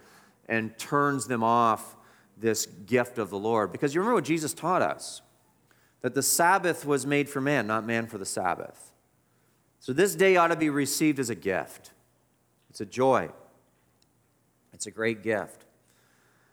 [0.49, 1.97] and turns them off
[2.37, 3.73] this gift of the Lord.
[3.73, 5.23] Because you remember what Jesus taught us
[6.03, 8.93] that the Sabbath was made for man, not man for the Sabbath.
[9.81, 11.93] So this day ought to be received as a gift.
[12.71, 13.31] It's a joy.
[14.73, 15.65] It's a great gift.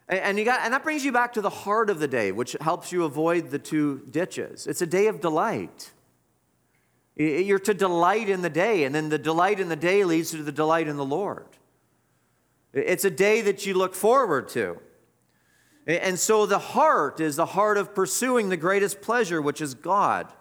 [0.08, 2.56] And, you got, and that brings you back to the heart of the day, which
[2.62, 4.68] helps you avoid the two ditches.
[4.68, 5.92] It's a day of delight.
[7.16, 10.42] You're to delight in the day, and then the delight in the day leads to
[10.42, 11.48] the delight in the Lord.
[12.74, 14.80] It's a day that you look forward to.
[15.86, 20.32] And so the heart is the heart of pursuing the greatest pleasure, which is God.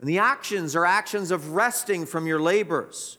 [0.00, 3.18] And the actions are actions of resting from your labors,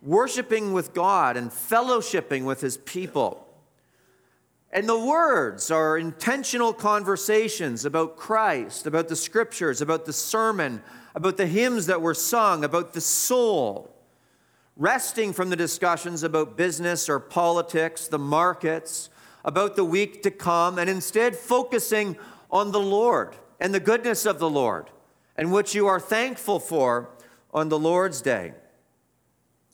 [0.00, 3.41] worshiping with God, and fellowshipping with His people.
[4.72, 10.82] And the words are intentional conversations about Christ, about the scriptures, about the sermon,
[11.14, 13.94] about the hymns that were sung, about the soul.
[14.76, 19.10] Resting from the discussions about business or politics, the markets,
[19.44, 22.16] about the week to come, and instead focusing
[22.50, 24.88] on the Lord and the goodness of the Lord
[25.36, 27.10] and what you are thankful for
[27.52, 28.54] on the Lord's day.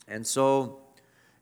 [0.07, 0.79] And so,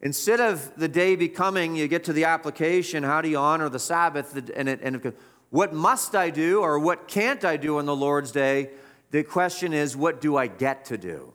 [0.01, 3.79] instead of the day becoming, you get to the application, how do you honor the
[3.79, 4.35] Sabbath?
[4.55, 5.17] And, it, and it,
[5.49, 8.71] what must I do or what can't I do on the Lord's day?
[9.11, 11.33] The question is, what do I get to do?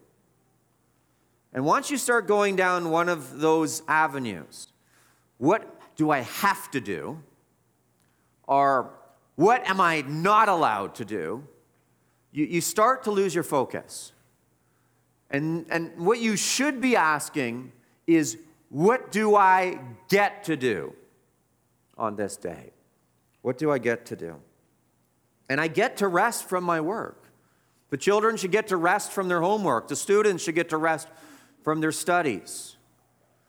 [1.52, 4.68] And once you start going down one of those avenues,
[5.38, 7.22] what do I have to do?
[8.46, 8.92] Or
[9.36, 11.46] what am I not allowed to do?
[12.32, 14.12] You, you start to lose your focus.
[15.30, 17.72] And, and what you should be asking
[18.06, 18.38] is,
[18.72, 20.94] what do I get to do
[21.98, 22.72] on this day?
[23.42, 24.36] What do I get to do?
[25.50, 27.28] And I get to rest from my work.
[27.90, 29.88] The children should get to rest from their homework.
[29.88, 31.08] The students should get to rest
[31.62, 32.76] from their studies.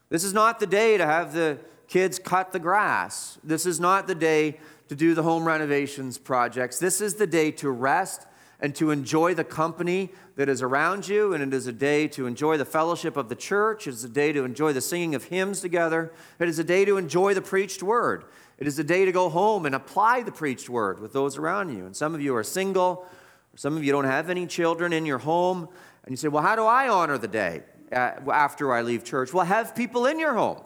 [0.09, 1.57] This is not the day to have the
[1.88, 3.39] kids cut the grass.
[3.45, 4.59] This is not the day
[4.89, 6.79] to do the home renovations projects.
[6.79, 8.27] This is the day to rest
[8.63, 11.34] and to enjoy the company that is around you.
[11.34, 13.88] And it is a day to enjoy the fellowship of the church.
[13.88, 16.13] It is a day to enjoy the singing of hymns together.
[16.39, 18.23] It is a day to enjoy the preached word.
[18.58, 21.76] It is a day to go home and apply the preached word with those around
[21.76, 21.86] you.
[21.86, 23.06] And some of you are single,
[23.58, 25.67] some of you don't have any children in your home.
[26.06, 29.34] And you say, Well, how do I honor the day uh, after I leave church?
[29.34, 30.62] Well, have people in your home.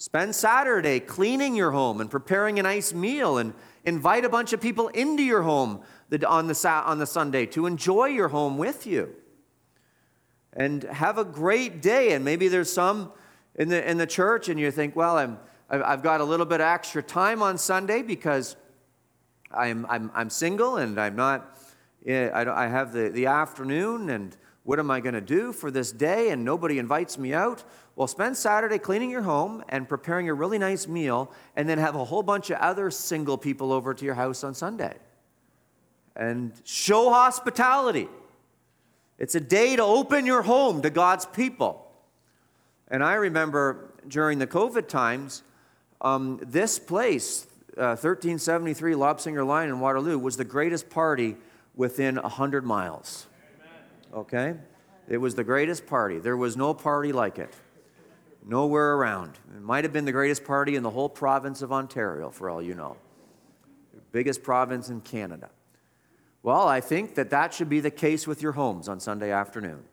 [0.00, 3.52] Spend Saturday cleaning your home and preparing a nice meal and
[3.84, 5.82] invite a bunch of people into your home
[6.24, 9.14] on the, on the Sunday to enjoy your home with you.
[10.52, 12.12] And have a great day.
[12.12, 13.12] And maybe there's some
[13.54, 15.38] in the, in the church and you think, well, I'm,
[15.70, 18.56] I've got a little bit of extra time on Sunday because
[19.50, 21.58] I'm, I'm, I'm single and I'm not,
[22.06, 24.36] eh, I, I have the, the afternoon and
[24.68, 26.28] what am I going to do for this day?
[26.28, 27.64] And nobody invites me out.
[27.96, 31.94] Well, spend Saturday cleaning your home and preparing a really nice meal, and then have
[31.94, 34.94] a whole bunch of other single people over to your house on Sunday.
[36.18, 38.08] And show hospitality.
[39.18, 41.90] It's a day to open your home to God's people.
[42.88, 45.42] And I remember during the COVID times,
[46.02, 51.36] um, this place, uh, 1373 Lobsinger Line in Waterloo, was the greatest party
[51.74, 53.28] within 100 miles
[54.12, 54.54] okay?
[55.08, 56.18] It was the greatest party.
[56.18, 57.52] There was no party like it.
[58.46, 59.38] Nowhere around.
[59.54, 62.62] It might have been the greatest party in the whole province of Ontario, for all
[62.62, 62.96] you know.
[63.94, 65.50] The biggest province in Canada.
[66.42, 69.84] Well, I think that that should be the case with your homes on Sunday afternoon.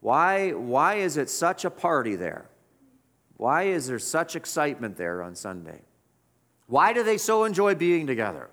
[0.00, 2.46] Why, why is it such a party there?
[3.36, 5.80] Why is there such excitement there on Sunday?
[6.66, 8.50] Why do they so enjoy being together?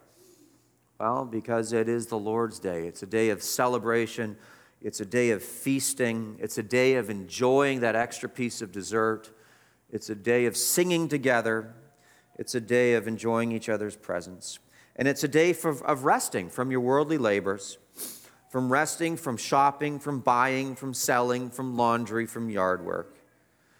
[0.99, 2.87] Well, because it is the Lord's day.
[2.87, 4.37] It's a day of celebration,
[4.81, 9.31] it's a day of feasting, it's a day of enjoying that extra piece of dessert,
[9.91, 11.73] it's a day of singing together,
[12.37, 14.59] it's a day of enjoying each other's presence.
[15.01, 17.79] And it's a day for, of resting from your worldly labors,
[18.51, 23.17] from resting, from shopping, from buying, from selling, from laundry, from yard work.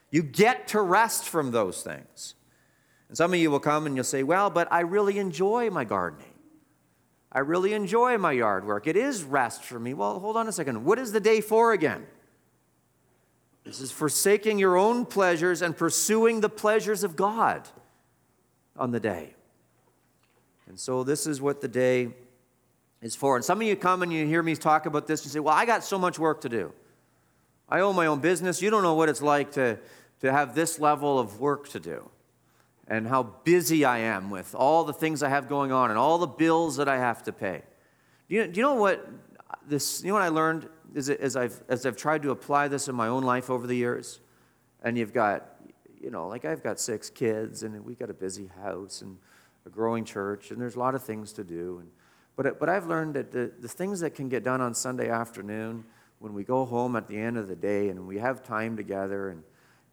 [0.09, 2.33] You get to rest from those things.
[3.07, 5.83] And some of you will come and you'll say, Well, but I really enjoy my
[5.83, 6.33] gardening.
[7.31, 8.87] I really enjoy my yard work.
[8.87, 9.93] It is rest for me.
[9.93, 10.85] Well, hold on a second.
[10.85, 12.07] What is the day for again?
[13.63, 17.69] This is forsaking your own pleasures and pursuing the pleasures of God
[18.75, 19.35] on the day.
[20.71, 22.11] And so, this is what the day
[23.01, 23.35] is for.
[23.35, 25.53] And some of you come and you hear me talk about this, and say, Well,
[25.53, 26.71] I got so much work to do.
[27.67, 28.61] I own my own business.
[28.61, 29.77] You don't know what it's like to,
[30.21, 32.09] to have this level of work to do
[32.87, 36.17] and how busy I am with all the things I have going on and all
[36.17, 37.63] the bills that I have to pay.
[38.29, 39.05] Do you, do you know what
[39.67, 42.87] this, you know what I learned as, as, I've, as I've tried to apply this
[42.87, 44.21] in my own life over the years?
[44.81, 45.49] And you've got,
[46.01, 49.17] you know, like I've got six kids and we've got a busy house and
[49.65, 51.79] a growing church and there's a lot of things to do.
[51.79, 51.89] And,
[52.35, 55.83] but, but I've learned that the, the things that can get done on Sunday afternoon,
[56.19, 59.29] when we go home at the end of the day and we have time together
[59.29, 59.43] and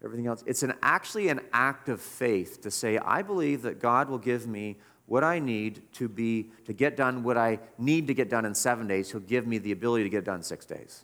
[0.03, 4.09] everything else, it's an, actually an act of faith to say, I believe that God
[4.09, 8.13] will give me what I need to be to get done what I need to
[8.13, 9.11] get done in seven days.
[9.11, 11.03] He'll give me the ability to get done in six days.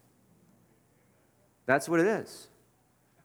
[1.66, 2.48] That's what it is.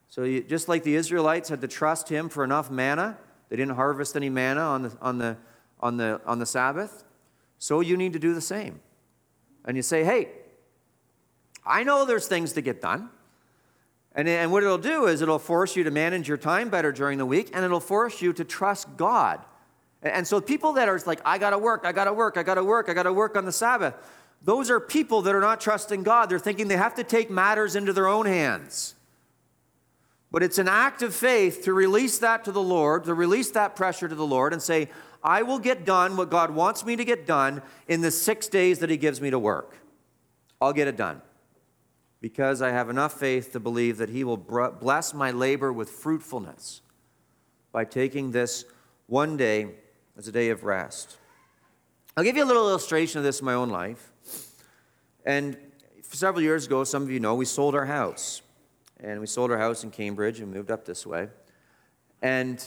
[0.08, 3.18] So you, just like the Israelites had to trust him for enough manna,
[3.50, 5.36] they didn't harvest any manna on the, on the,
[5.80, 7.04] on the, on the Sabbath.
[7.58, 8.80] So you need to do the same.
[9.66, 10.30] And you say, hey,
[11.66, 13.10] I know there's things to get done.
[14.14, 17.18] And, and what it'll do is it'll force you to manage your time better during
[17.18, 19.40] the week, and it'll force you to trust God
[20.02, 22.88] and so people that are like, I gotta work, I gotta work, I gotta work,
[22.88, 23.94] I gotta work on the Sabbath,
[24.42, 26.30] those are people that are not trusting God.
[26.30, 28.94] They're thinking they have to take matters into their own hands.
[30.30, 33.74] But it's an act of faith to release that to the Lord, to release that
[33.74, 34.88] pressure to the Lord and say,
[35.22, 38.78] I will get done what God wants me to get done in the six days
[38.78, 39.76] that He gives me to work.
[40.60, 41.20] I'll get it done
[42.20, 46.82] because I have enough faith to believe that He will bless my labor with fruitfulness
[47.72, 48.64] by taking this
[49.06, 49.74] one day
[50.16, 51.16] as a day of rest.
[52.16, 54.12] I'll give you a little illustration of this in my own life.
[55.24, 55.56] And
[56.02, 58.42] several years ago, some of you know, we sold our house.
[59.02, 61.28] And we sold our house in Cambridge and moved up this way.
[62.22, 62.62] And,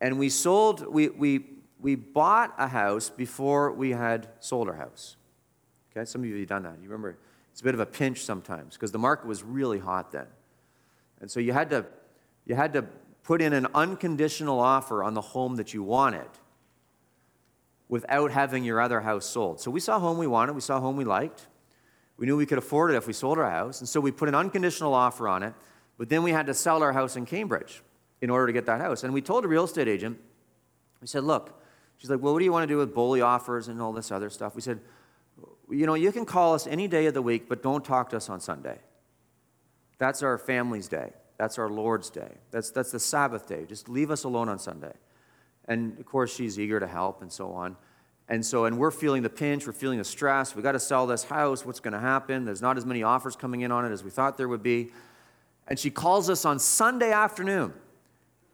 [0.00, 1.44] and we sold, we, we,
[1.80, 5.16] we bought a house before we had sold our house.
[5.92, 6.76] Okay, some of you have done that.
[6.82, 7.18] You remember,
[7.52, 10.26] it's a bit of a pinch sometimes because the market was really hot then.
[11.20, 11.86] And so you had to,
[12.46, 12.82] you had to
[13.22, 16.28] put in an unconditional offer on the home that you wanted
[17.88, 19.60] without having your other house sold.
[19.60, 21.46] So we saw a home we wanted, we saw a home we liked.
[22.16, 24.28] We knew we could afford it if we sold our house, and so we put
[24.28, 25.54] an unconditional offer on it,
[25.98, 27.82] but then we had to sell our house in Cambridge
[28.20, 29.04] in order to get that house.
[29.04, 30.18] And we told a real estate agent,
[31.00, 31.60] we said, look,
[31.98, 34.10] she's like, well, what do you want to do with bully offers and all this
[34.10, 34.54] other stuff?
[34.54, 34.80] We said,
[35.70, 38.16] you know, you can call us any day of the week, but don't talk to
[38.16, 38.78] us on Sunday.
[39.98, 41.12] That's our family's day.
[41.36, 42.32] That's our Lord's day.
[42.50, 43.64] That's, that's the Sabbath day.
[43.68, 44.92] Just leave us alone on Sunday.
[45.66, 47.76] And of course, she's eager to help and so on.
[48.28, 50.56] And so, and we're feeling the pinch, we're feeling the stress.
[50.56, 51.66] We got to sell this house.
[51.66, 52.44] What's going to happen?
[52.44, 54.92] There's not as many offers coming in on it as we thought there would be.
[55.68, 57.72] And she calls us on Sunday afternoon,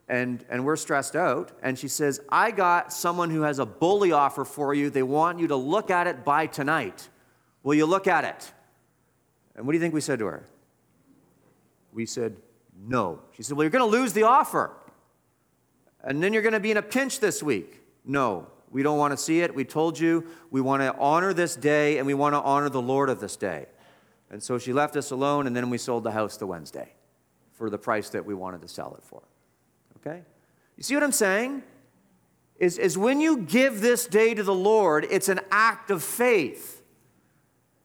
[0.08, 1.52] and, and we're stressed out.
[1.62, 4.90] And she says, I got someone who has a bully offer for you.
[4.90, 7.08] They want you to look at it by tonight.
[7.62, 8.52] Will you look at it?
[9.54, 10.44] And what do you think we said to her?
[11.92, 12.36] We said,
[12.86, 13.20] no.
[13.32, 14.70] She said, Well, you're going to lose the offer.
[16.02, 17.80] And then you're going to be in a pinch this week.
[18.04, 19.54] No, we don't want to see it.
[19.54, 22.80] We told you we want to honor this day and we want to honor the
[22.80, 23.66] Lord of this day.
[24.30, 26.92] And so she left us alone, and then we sold the house the Wednesday
[27.52, 29.22] for the price that we wanted to sell it for.
[29.96, 30.22] Okay?
[30.76, 31.64] You see what I'm saying?
[32.56, 36.82] Is, is when you give this day to the Lord, it's an act of faith.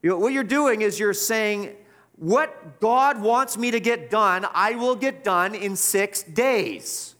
[0.02, 1.74] You know, what you're doing is you're saying,
[2.14, 7.15] What God wants me to get done, I will get done in six days.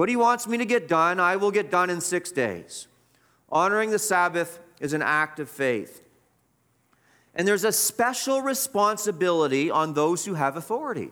[0.00, 2.86] What he wants me to get done, I will get done in six days.
[3.50, 6.02] Honoring the Sabbath is an act of faith.
[7.34, 11.10] And there's a special responsibility on those who have authority.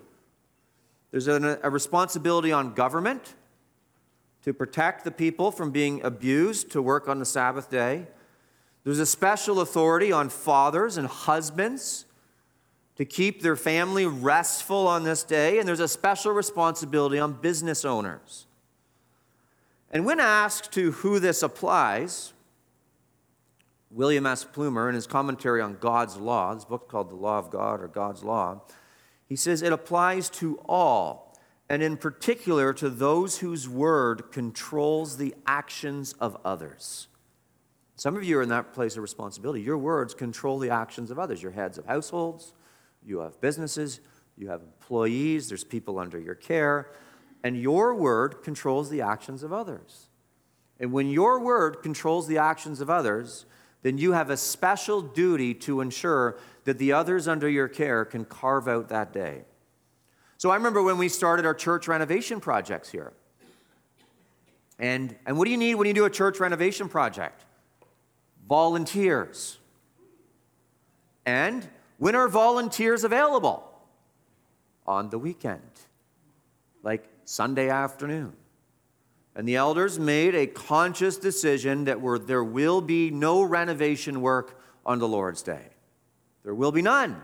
[1.11, 3.34] There's a, a, responsibility on government
[4.45, 8.07] to protect the people from being abused to work on the Sabbath day.
[8.84, 12.07] There's a special authority on fathers and husbands
[12.97, 15.59] to keep their family restful on this day.
[15.59, 18.47] And there's a special responsibility on business owners
[19.91, 22.32] and when asked to who this applies,
[23.91, 24.45] William S.
[24.45, 27.89] Plumer, in his commentary on God's Law, this book called The Law of God or
[27.89, 28.62] God's Law,
[29.26, 31.34] he says it applies to all,
[31.70, 37.09] and in particular to those whose word controls the actions of others.
[37.97, 39.62] Some of you are in that place of responsibility.
[39.62, 41.43] Your words control the actions of others.
[41.43, 42.53] You're heads of households,
[43.03, 44.01] you have businesses,
[44.36, 46.91] you have employees, there's people under your care
[47.43, 50.09] and your word controls the actions of others.
[50.80, 53.47] And when your word controls the actions of others,
[53.82, 58.24] then you have a special duty to ensure that the others under your care can
[58.24, 59.45] carve out that day.
[60.36, 63.12] So I remember when we started our church renovation projects here.
[64.78, 67.45] And, and what do you need when you do a church renovation project?
[68.49, 69.59] Volunteers.
[71.26, 71.68] And
[71.99, 73.64] when are volunteers available?
[74.86, 75.61] On the weekend.
[76.82, 78.33] Like Sunday afternoon.
[79.37, 84.99] And the elders made a conscious decision that there will be no renovation work on
[84.99, 85.66] the Lord's day.
[86.43, 87.20] There will be none.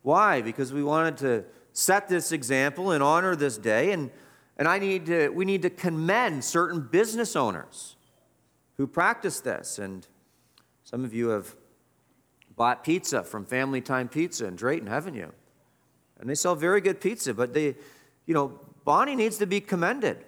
[0.00, 0.40] Why?
[0.40, 1.44] Because we wanted to
[1.74, 3.92] set this example and honor this day.
[3.92, 4.10] And,
[4.56, 7.96] and I need to, we need to commend certain business owners
[8.78, 9.78] who practice this.
[9.78, 10.06] And
[10.84, 11.54] some of you have
[12.56, 15.34] bought pizza from Family Time Pizza in Drayton, haven't you?
[16.18, 17.76] And they sell very good pizza, but they,
[18.24, 20.24] you know, Bonnie needs to be commended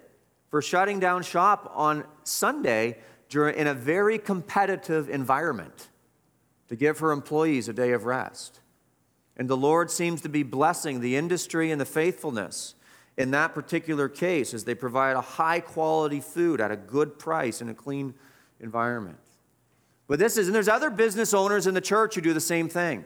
[0.49, 2.97] for shutting down shop on Sunday
[3.29, 5.87] during, in a very competitive environment
[6.67, 8.59] to give her employees a day of rest.
[9.37, 12.75] And the Lord seems to be blessing the industry and the faithfulness
[13.17, 17.61] in that particular case as they provide a high quality food at a good price
[17.61, 18.13] in a clean
[18.59, 19.19] environment.
[20.09, 22.67] But this is, and there's other business owners in the church who do the same
[22.67, 23.05] thing.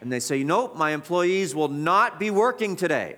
[0.00, 3.16] And they say, Nope, my employees will not be working today.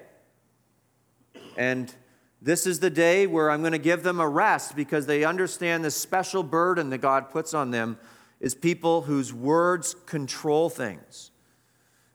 [1.57, 1.94] And
[2.40, 5.84] this is the day where I'm going to give them a rest because they understand
[5.84, 7.98] the special burden that God puts on them
[8.40, 11.30] is people whose words control things.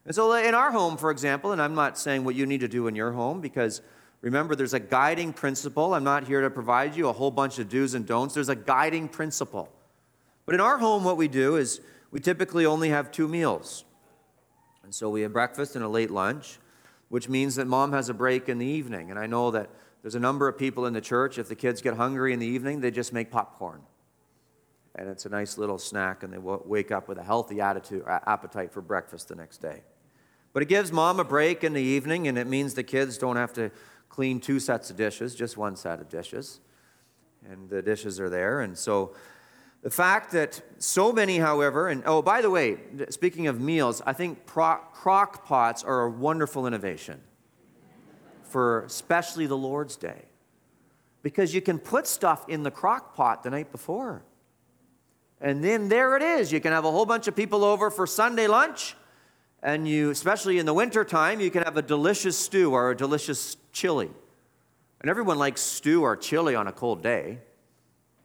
[0.04, 2.68] And so, in our home, for example, and I'm not saying what you need to
[2.68, 3.82] do in your home because
[4.20, 5.94] remember, there's a guiding principle.
[5.94, 8.34] I'm not here to provide you a whole bunch of do's and don'ts.
[8.34, 9.70] There's a guiding principle.
[10.46, 11.80] But in our home, what we do is
[12.10, 13.84] we typically only have two meals.
[14.82, 16.58] And so we have breakfast and a late lunch,
[17.08, 19.10] which means that mom has a break in the evening.
[19.10, 19.70] And I know that
[20.02, 22.46] there's a number of people in the church, if the kids get hungry in the
[22.46, 23.82] evening, they just make popcorn
[24.98, 28.72] and it's a nice little snack, and they wake up with a healthy attitude, appetite
[28.72, 29.82] for breakfast the next day.
[30.52, 33.36] But it gives mom a break in the evening, and it means the kids don't
[33.36, 33.70] have to
[34.08, 36.58] clean two sets of dishes, just one set of dishes.
[37.48, 38.60] And the dishes are there.
[38.60, 39.14] And so
[39.82, 42.78] the fact that so many, however, and oh, by the way,
[43.10, 47.20] speaking of meals, I think crock pots are a wonderful innovation
[48.42, 50.22] for especially the Lord's Day.
[51.22, 54.22] Because you can put stuff in the crock pot the night before.
[55.40, 56.52] And then there it is.
[56.52, 58.94] You can have a whole bunch of people over for Sunday lunch
[59.62, 63.56] and you, especially in the wintertime, you can have a delicious stew or a delicious
[63.72, 64.10] chili.
[65.00, 67.40] And everyone likes stew or chili on a cold day,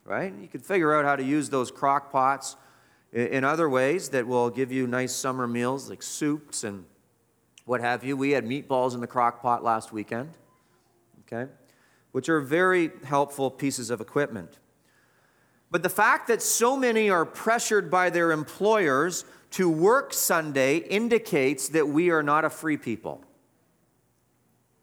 [0.06, 0.34] right?
[0.39, 2.56] You can figure out how to use those crock pots
[3.12, 6.86] in other ways that will give you nice summer meals like soups and
[7.66, 8.18] what have you.
[8.18, 10.32] We had meatballs in the crock pot last weekend,
[11.22, 11.51] okay,
[12.12, 14.60] which are very helpful pieces of equipment.
[15.72, 21.70] But the fact that so many are pressured by their employers to work Sunday indicates
[21.70, 23.24] that we are not a free people.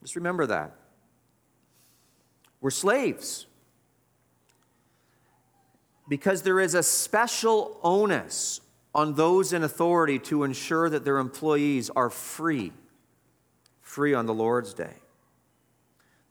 [0.03, 0.77] Just remember that.
[2.61, 3.47] We're slaves.
[6.11, 8.61] Because there is a special onus
[8.93, 12.73] on those in authority to ensure that their employees are free,
[13.81, 14.95] free on the Lord's day.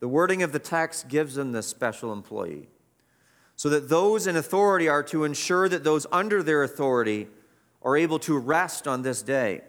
[0.01, 2.67] The wording of the text gives them this special employee.
[3.55, 7.27] So that those in authority are to ensure that those under their authority
[7.81, 9.61] are able to rest on this day.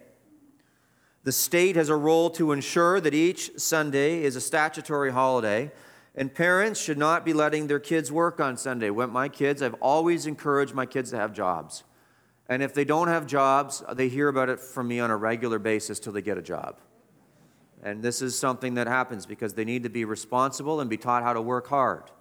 [1.23, 5.71] The state has a role to ensure that each Sunday is a statutory holiday,
[6.15, 8.89] and parents should not be letting their kids work on Sunday.
[8.89, 11.83] When my kids, I've always encouraged my kids to have jobs.
[12.49, 15.57] And if they don't have jobs, they hear about it from me on a regular
[15.57, 16.79] basis till they get a job.
[17.81, 21.23] And this is something that happens because they need to be responsible and be taught
[21.23, 22.11] how to work hard.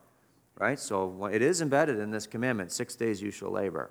[0.57, 0.79] Right?
[0.79, 3.91] So it is embedded in this commandment six days you shall labor.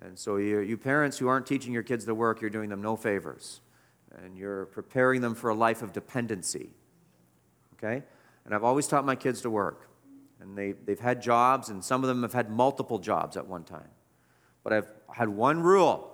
[0.00, 2.80] And so, you, you parents who aren't teaching your kids to work, you're doing them
[2.80, 3.60] no favors.
[4.24, 6.70] And you're preparing them for a life of dependency.
[7.74, 8.02] Okay?
[8.44, 9.88] And I've always taught my kids to work.
[10.40, 13.64] And they, they've had jobs, and some of them have had multiple jobs at one
[13.64, 13.88] time.
[14.64, 16.10] But I've had one rule.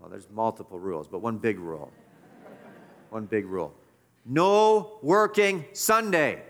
[0.00, 1.92] Well, there's multiple rules, but one big rule.
[3.10, 3.74] one big rule.
[4.24, 6.42] No working Sunday.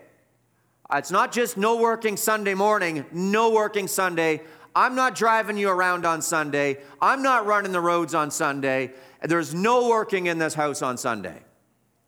[0.93, 4.43] It's not just no working Sunday morning, no working Sunday.
[4.77, 6.79] I'm not driving you around on Sunday.
[7.01, 8.93] I'm not running the roads on Sunday.
[9.23, 11.43] There's no working in this house on Sunday.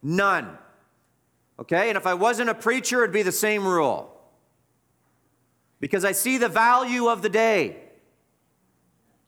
[0.03, 0.59] None.
[1.59, 1.89] Okay?
[1.89, 4.13] And if I wasn't a preacher, it'd be the same rule.
[5.81, 7.77] Because I see the value of the day,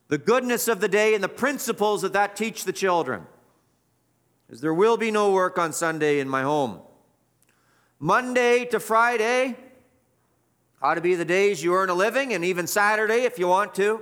[0.07, 3.23] the goodness of the day, and the principles that that teach the children.
[4.49, 6.79] Is there will be no work on Sunday in my home.
[7.99, 9.55] Monday to Friday,
[10.81, 13.75] Ought to be the days you earn a living, and even Saturday if you want
[13.75, 14.01] to.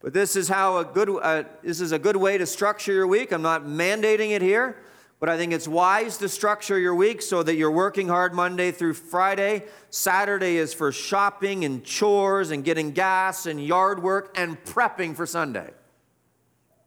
[0.00, 3.06] But this is how a good uh, this is a good way to structure your
[3.06, 3.30] week.
[3.32, 4.82] I'm not mandating it here,
[5.20, 8.72] but I think it's wise to structure your week so that you're working hard Monday
[8.72, 9.64] through Friday.
[9.90, 15.26] Saturday is for shopping and chores and getting gas and yard work and prepping for
[15.26, 15.70] Sunday.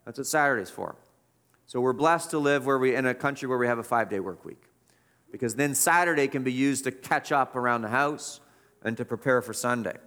[0.04, 0.96] That's what Saturday's for.
[1.68, 4.20] So we're blessed to live where we in a country where we have a 5-day
[4.20, 4.64] work week.
[5.32, 8.40] Because then Saturday can be used to catch up around the house
[8.84, 9.98] and to prepare for Sunday.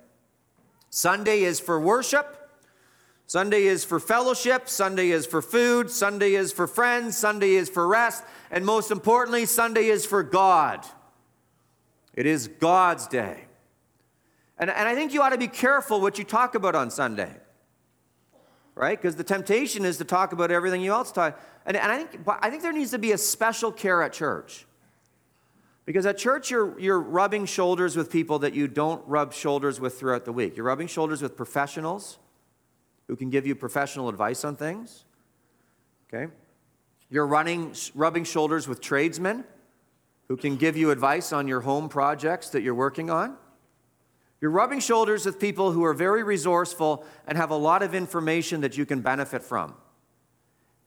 [0.91, 2.46] Sunday is for worship,
[3.29, 7.87] Sunday is for fellowship, Sunday is for food, Sunday is for friends, Sunday is for
[7.87, 8.23] rest,
[8.53, 10.87] and most importantly, Sunday is for God.
[12.15, 13.45] It is God's day.
[14.59, 17.35] And, and I think you ought to be careful what you talk about on Sunday,
[18.77, 18.97] right?
[18.97, 21.39] Because the temptation is to talk about everything you else talk.
[21.67, 24.67] And, and I, think, I think there needs to be a special care at church.
[25.85, 29.99] Because at church, you're, you're rubbing shoulders with people that you don't rub shoulders with
[29.99, 30.57] throughout the week.
[30.57, 32.19] You're rubbing shoulders with professionals
[33.09, 35.05] who can give you professional advice on things.
[36.09, 36.33] Okay?
[37.09, 39.45] You're running, rubbing shoulders with tradesmen
[40.29, 43.37] who can give you advice on your home projects that you're working on.
[44.41, 48.61] You're rubbing shoulders with people who are very resourceful and have a lot of information
[48.61, 49.75] that you can benefit from.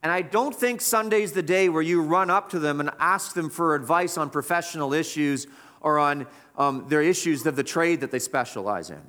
[0.03, 3.34] And I don't think Sunday's the day where you run up to them and ask
[3.34, 5.47] them for advice on professional issues
[5.82, 9.01] or on um, their issues of the trade that they specialize in.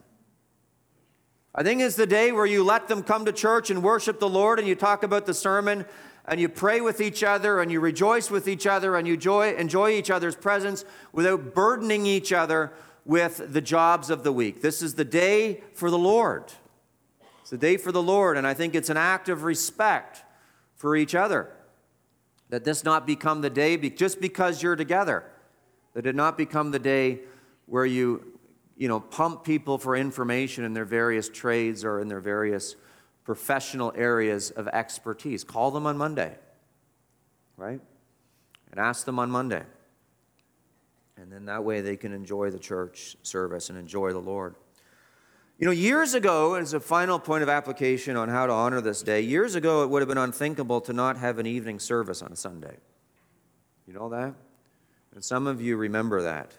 [1.55, 4.29] I think it's the day where you let them come to church and worship the
[4.29, 5.85] Lord and you talk about the sermon
[6.25, 9.55] and you pray with each other and you rejoice with each other and you enjoy,
[9.55, 12.73] enjoy each other's presence without burdening each other
[13.05, 14.63] with the jobs of the week.
[14.63, 16.45] This is the day for the Lord.
[17.41, 20.23] It's the day for the Lord, and I think it's an act of respect
[20.77, 21.51] for each other.
[22.51, 25.25] That this not become the day just because you're together.
[25.95, 27.21] That it not become the day
[27.67, 28.39] where you
[28.81, 32.77] you know, pump people for information in their various trades or in their various
[33.25, 35.45] professional areas of expertise.
[35.45, 36.35] Call them on Monday,
[37.59, 37.79] right?
[38.71, 39.65] And ask them on Monday.
[41.19, 44.55] And then that way they can enjoy the church service and enjoy the Lord.
[45.59, 49.03] You know, years ago, as a final point of application on how to honor this
[49.03, 52.33] day, years ago it would have been unthinkable to not have an evening service on
[52.33, 52.79] a Sunday.
[53.87, 54.33] You know that?
[55.15, 56.55] And some of you remember that.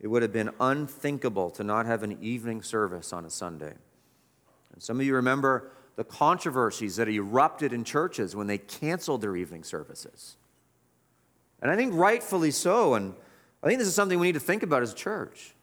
[0.00, 3.74] It would have been unthinkable to not have an evening service on a Sunday.
[4.72, 9.34] And some of you remember the controversies that erupted in churches when they canceled their
[9.36, 10.36] evening services.
[11.60, 12.94] And I think rightfully so.
[12.94, 13.14] And
[13.62, 15.54] I think this is something we need to think about as a church.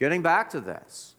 [0.00, 1.14] Getting back to this.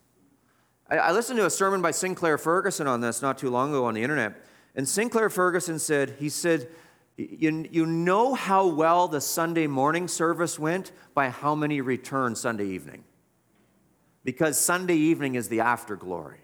[0.89, 3.93] I, listened to a sermon by Sinclair Ferguson on this not too long ago on
[3.93, 4.43] the internet.
[4.76, 6.70] And Sinclair Ferguson said, he said,
[7.18, 12.68] you, you know how well the Sunday morning service went by how many returned Sunday
[12.68, 13.03] evening.
[14.24, 16.39] Because Sunday evening is the afterglory.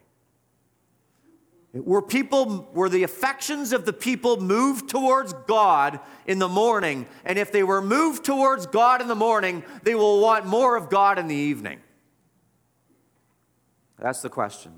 [1.74, 7.08] Were people, were the affections of the people moved towards God in the morning?
[7.26, 10.90] And if they were moved towards God in the morning, they will want more of
[10.90, 11.82] God in the evening.
[14.00, 14.78] That's the question.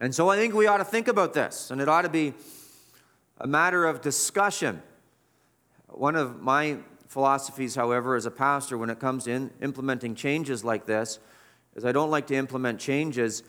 [0.00, 2.34] And so I think we ought to think about this, and it ought to be
[3.40, 4.82] a matter of discussion.
[5.88, 6.78] One of my
[7.08, 11.18] philosophies, however, as a pastor, when it comes to in implementing changes like this,
[11.74, 13.42] is I don't like to implement changes.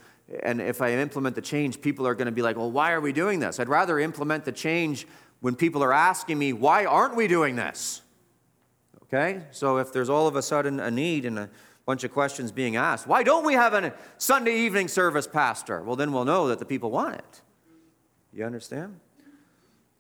[0.44, 3.02] And if I implement the change, people are going to be like, well, why are
[3.02, 3.60] we doing this?
[3.60, 5.06] I'd rather implement the change
[5.42, 8.02] when people are asking me, why aren't we doing this?
[9.04, 9.44] Okay?
[9.52, 11.50] So if there's all of a sudden a need and a
[11.86, 15.84] bunch of questions being asked, why don't we have a Sunday evening service, Pastor?
[15.84, 17.42] Well, then we'll know that the people want it.
[18.32, 19.00] You understand?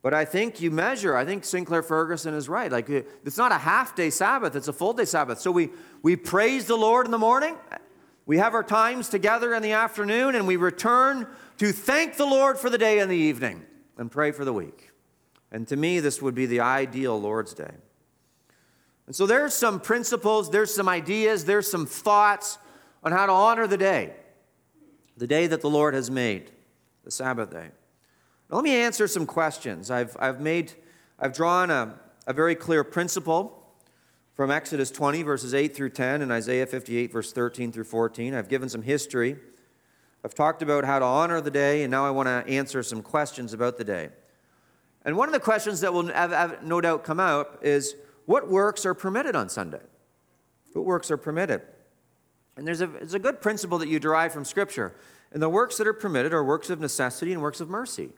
[0.02, 2.72] But I think you measure, I think Sinclair Ferguson is right.
[2.72, 5.40] Like, it's not a half day Sabbath, it's a full day Sabbath.
[5.40, 5.70] So we,
[6.02, 7.56] we praise the Lord in the morning,
[8.26, 11.28] we have our times together in the afternoon, and we return
[11.58, 13.64] to thank the Lord for the day in the evening
[13.98, 14.90] and pray for the week.
[15.52, 17.74] And to me, this would be the ideal Lord's Day.
[19.06, 22.58] And so there's some principles, there's some ideas, there's some thoughts
[23.04, 24.14] on how to honor the day,
[25.18, 26.50] the day that the Lord has made,
[27.04, 27.72] the Sabbath day.
[28.52, 29.90] Now, let me answer some questions.
[29.90, 30.74] I've, I've made,
[31.18, 31.98] I've drawn a,
[32.28, 33.58] a very clear principle
[34.34, 38.36] from Exodus 20, verses 8 through 10, and Isaiah 58, verse 13 through 14.
[38.36, 39.38] I've given some history.
[40.26, 43.02] I've talked about how to honor the day, and now I want to answer some
[43.02, 44.10] questions about the day.
[45.06, 47.96] And one of the questions that will have, have no doubt come out is
[48.26, 49.82] what works are permitted on Sunday?
[50.74, 51.62] What works are permitted?
[52.58, 54.94] And there's a, there's a good principle that you derive from Scripture.
[55.32, 58.10] And the works that are permitted are works of necessity and works of mercy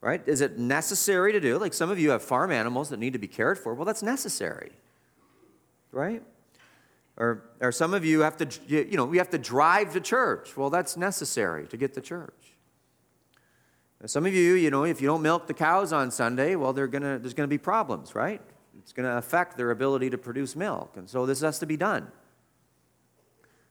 [0.00, 0.22] right?
[0.26, 1.58] Is it necessary to do?
[1.58, 3.74] Like some of you have farm animals that need to be cared for.
[3.74, 4.72] Well, that's necessary,
[5.92, 6.22] right?
[7.16, 10.56] Or, or some of you have to, you know, we have to drive to church.
[10.56, 12.32] Well, that's necessary to get to church.
[14.06, 17.18] Some of you, you know, if you don't milk the cows on Sunday, well, gonna,
[17.18, 18.40] there's going to be problems, right?
[18.78, 20.96] It's going to affect their ability to produce milk.
[20.96, 22.10] And so this has to be done.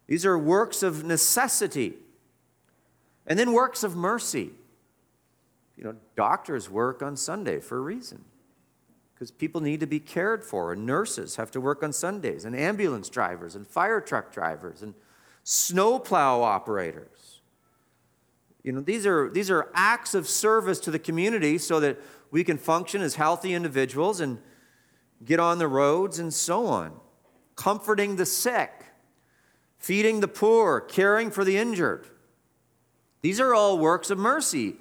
[0.06, 1.96] These are works of necessity.
[3.26, 4.52] And then works of mercy.
[5.80, 8.26] You know, doctors work on Sunday for a reason
[9.14, 12.54] because people need to be cared for, and nurses have to work on Sundays, and
[12.54, 14.94] ambulance drivers, and fire truck drivers, and
[15.46, 17.40] snowplow operators.
[18.62, 21.98] You know, these are, these are acts of service to the community so that
[22.30, 24.38] we can function as healthy individuals and
[25.24, 26.92] get on the roads and so on.
[27.56, 28.84] Comforting the sick,
[29.78, 32.06] feeding the poor, caring for the injured.
[33.22, 34.76] These are all works of mercy.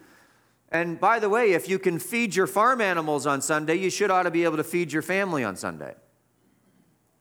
[0.71, 4.11] And by the way, if you can feed your farm animals on Sunday, you should
[4.11, 5.95] ought to be able to feed your family on Sunday.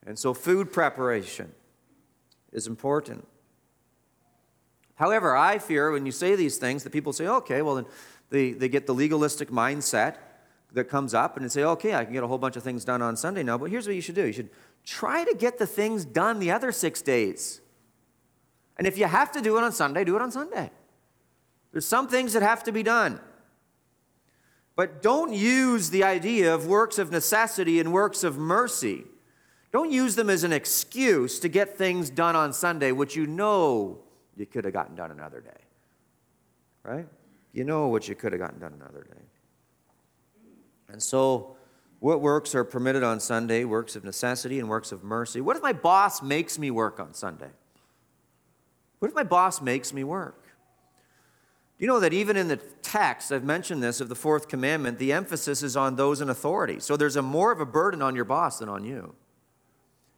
[0.05, 1.53] And so food preparation
[2.51, 3.27] is important.
[4.95, 7.85] However, I fear when you say these things that people say, okay, well, then
[8.29, 10.15] they, they get the legalistic mindset
[10.73, 12.83] that comes up and they say, okay, I can get a whole bunch of things
[12.83, 14.49] done on Sunday now, but here's what you should do you should
[14.83, 17.61] try to get the things done the other six days.
[18.77, 20.71] And if you have to do it on Sunday, do it on Sunday.
[21.71, 23.19] There's some things that have to be done.
[24.78, 29.05] But don't use the idea of works of necessity and works of mercy.
[29.71, 33.97] Don't use them as an excuse to get things done on Sunday, which you know
[34.38, 35.63] you could have gotten done another day.
[36.84, 37.07] Right?
[37.53, 39.25] You know what you could have gotten done another day.
[40.89, 41.57] And so,
[41.99, 43.65] what works are permitted on Sunday?
[43.65, 45.41] Works of necessity and works of mercy.
[45.41, 47.49] What if my boss makes me work on Sunday?
[48.99, 50.46] What if my boss makes me work?
[51.78, 54.97] Do you know that even in the text, I've mentioned this of the fourth commandment,
[54.97, 56.80] the emphasis is on those in authority.
[56.80, 59.13] So there's a more of a burden on your boss than on you.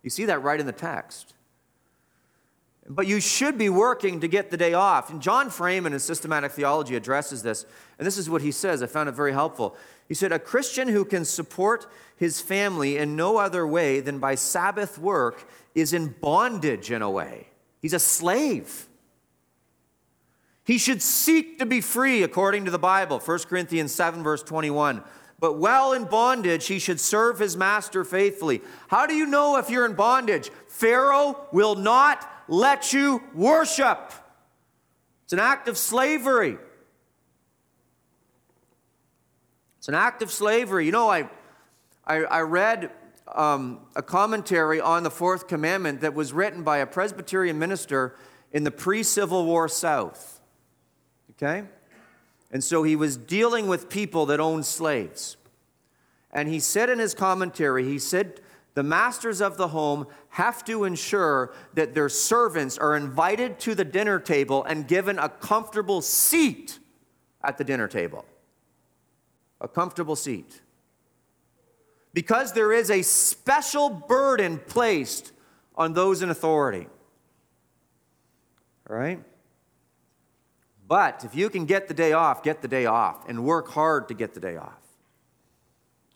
[0.02, 1.34] You see that right in the text.
[2.88, 5.12] But you should be working to get the day off.
[5.12, 7.66] And John Frame in his systematic theology addresses this,
[8.00, 8.82] and this is what he says.
[8.82, 9.76] I found it very helpful.
[10.08, 11.86] He said, A Christian who can support
[12.16, 17.12] his family in no other way than by Sabbath work is in bondage in a
[17.12, 17.50] way.
[17.80, 18.89] He's a slave.
[20.70, 25.04] He should seek to be free according to the Bible, 1 Corinthians 7, verse 21.
[25.40, 28.62] But while in bondage, he should serve his master faithfully.
[28.88, 30.52] How do you know if you're in bondage?
[30.68, 34.14] Pharaoh will not let you worship.
[35.24, 36.60] It's an act of slavery.
[39.80, 40.86] It's an act of slavery.
[40.86, 41.32] You know, I,
[42.06, 42.92] I, I read
[43.34, 48.16] um, a commentary on the fourth commandment that was written by a Presbyterian minister
[48.52, 50.39] in the pre Civil War South.
[51.42, 51.64] Okay?
[52.52, 55.38] And so he was dealing with people that owned slaves.
[56.32, 58.42] And he said in his commentary, he said,
[58.76, 63.84] the masters of the home have to ensure that their servants are invited to the
[63.84, 66.80] dinner table and given a comfortable seat
[67.44, 68.26] at the dinner table.
[69.62, 70.62] A comfortable seat.
[72.14, 75.32] Because there is a special burden placed
[75.76, 76.88] on those in authority.
[78.90, 79.22] All right?
[80.90, 84.08] But if you can get the day off, get the day off and work hard
[84.08, 84.82] to get the day off.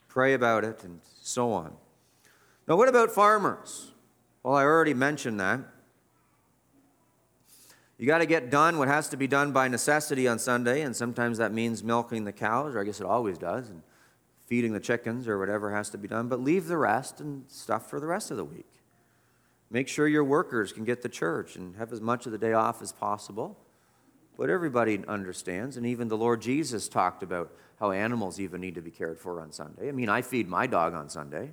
[0.08, 1.74] Pray about it and so on.
[2.68, 3.92] Now, what about farmers?
[4.42, 5.60] Well, I already mentioned that.
[8.00, 10.96] You got to get done what has to be done by necessity on Sunday, and
[10.96, 13.84] sometimes that means milking the cows, or I guess it always does, and
[14.48, 16.30] feeding the chickens or whatever has to be done.
[16.30, 18.72] But leave the rest and stuff for the rest of the week.
[19.70, 22.54] Make sure your workers can get to church and have as much of the day
[22.54, 23.56] off as possible.
[24.38, 28.82] But everybody understands, and even the Lord Jesus talked about how animals even need to
[28.82, 29.90] be cared for on Sunday.
[29.90, 31.52] I mean, I feed my dog on Sunday.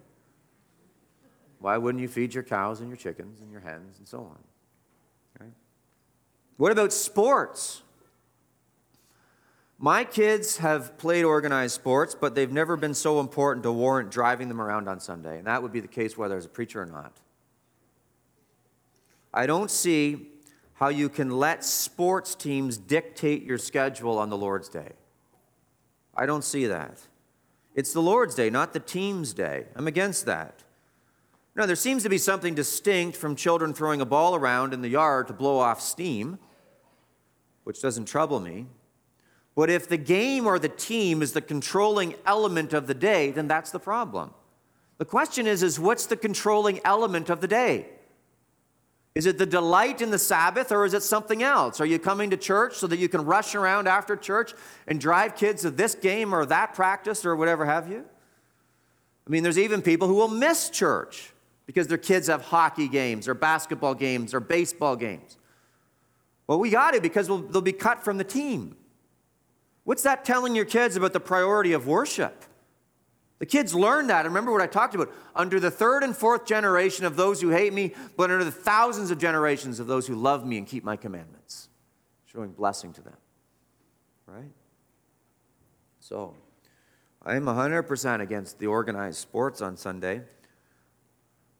[1.59, 4.39] Why wouldn't you feed your cows and your chickens and your hens and so on?
[5.39, 5.53] Right?
[6.57, 7.83] What about sports?
[9.79, 14.49] My kids have played organized sports, but they've never been so important to warrant driving
[14.49, 15.39] them around on Sunday.
[15.39, 17.17] And that would be the case whether as a preacher or not.
[19.33, 20.27] I don't see
[20.81, 24.93] how you can let sports teams dictate your schedule on the Lord's Day.
[26.15, 26.99] I don't see that.
[27.75, 29.67] It's the Lord's Day, not the team's day.
[29.77, 30.65] I'm against that.
[31.55, 34.89] Now, there seems to be something distinct from children throwing a ball around in the
[34.89, 36.39] yard to blow off steam,
[37.65, 38.67] which doesn't trouble me.
[39.55, 43.49] But if the game or the team is the controlling element of the day, then
[43.49, 44.33] that's the problem.
[44.97, 47.89] The question is, is what's the controlling element of the day?
[49.15, 51.81] Is it the delight in the Sabbath or is it something else?
[51.81, 54.55] Are you coming to church so that you can rush around after church
[54.87, 58.05] and drive kids to this game or that practice or whatever have you?
[59.27, 61.33] I mean, there's even people who will miss church
[61.67, 65.37] because their kids have hockey games or basketball games or baseball games.
[66.47, 68.77] Well, we got it because we'll, they'll be cut from the team.
[69.85, 72.45] What's that telling your kids about the priority of worship?
[73.41, 74.27] The kids learn that.
[74.27, 75.11] And remember what I talked about.
[75.35, 79.11] Under the third and fourth generation of those who hate me, but under the thousands
[79.11, 81.69] of generations of those who love me and keep my commandments,
[82.27, 83.17] showing blessing to them.
[84.27, 84.53] Right?
[86.01, 86.35] So,
[87.25, 90.21] I'm 100% against the organized sports on Sunday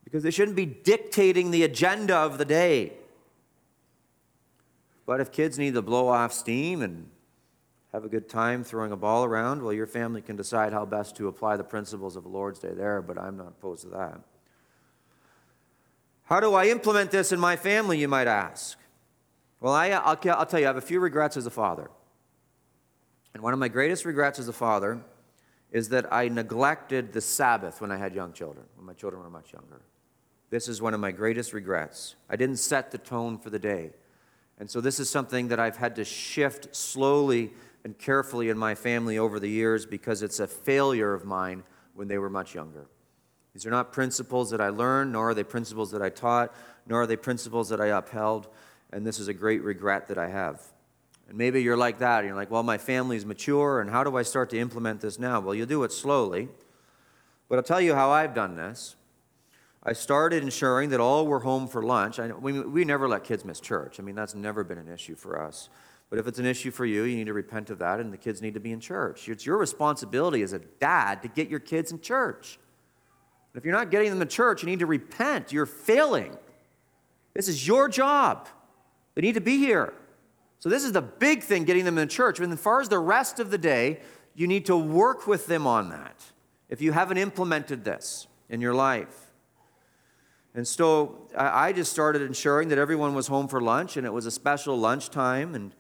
[0.05, 2.93] because they shouldn't be dictating the agenda of the day.
[5.07, 7.09] But if kids need to blow off steam and
[7.93, 11.17] have a good time throwing a ball around, well, your family can decide how best
[11.17, 14.21] to apply the principles of Lord's Day there, but I'm not opposed to that.
[16.25, 18.79] How do I implement this in my family, you might ask?
[19.61, 21.91] Well, I, will I'll tell you, I have a few regrets as a father.
[23.35, 25.01] And one of my greatest regrets as a father
[25.73, 29.31] is that I neglected the Sabbath when I had young children, when my children were
[29.31, 29.83] much younger.
[30.51, 32.17] This is one of my greatest regrets.
[32.29, 33.91] I didn't set the tone for the day.
[34.59, 37.53] And so this is something that I've had to shift slowly
[37.85, 41.63] and carefully in my family over the years because it's a failure of mine
[41.95, 42.87] when they were much younger.
[43.55, 46.55] These are not principles that I learned, nor are they principles that I taught,
[46.87, 48.49] nor are they principles that I upheld.
[48.93, 50.61] And this is a great regret that I have.
[51.29, 52.25] And maybe you're like that.
[52.25, 55.41] You're like, well, my family's mature, and how do I start to implement this now?
[55.41, 56.49] Well, you'll do it slowly.
[57.49, 58.97] But I'll tell you how I've done this.
[59.83, 62.19] I started ensuring that all were home for lunch.
[62.19, 63.99] I, we, we never let kids miss church.
[63.99, 65.71] I mean, that's never been an issue for us.
[66.11, 68.17] But if it's an issue for you, you need to repent of that, and the
[68.17, 69.29] kids need to be in church.
[69.29, 72.59] It's your responsibility as a dad to get your kids in church.
[73.55, 75.53] if you're not getting them to church, you need to repent.
[75.53, 76.37] You're failing.
[77.35, 78.49] This is your job.
[79.15, 79.95] They need to be here.
[80.59, 82.39] So, this is the big thing getting them in church.
[82.39, 84.01] And as far as the rest of the day,
[84.35, 86.17] you need to work with them on that
[86.69, 89.33] if you haven't implemented this in your life.
[90.55, 94.27] And so I just started ensuring that everyone was home for lunch, and it was
[94.27, 95.75] a special lunchtime, and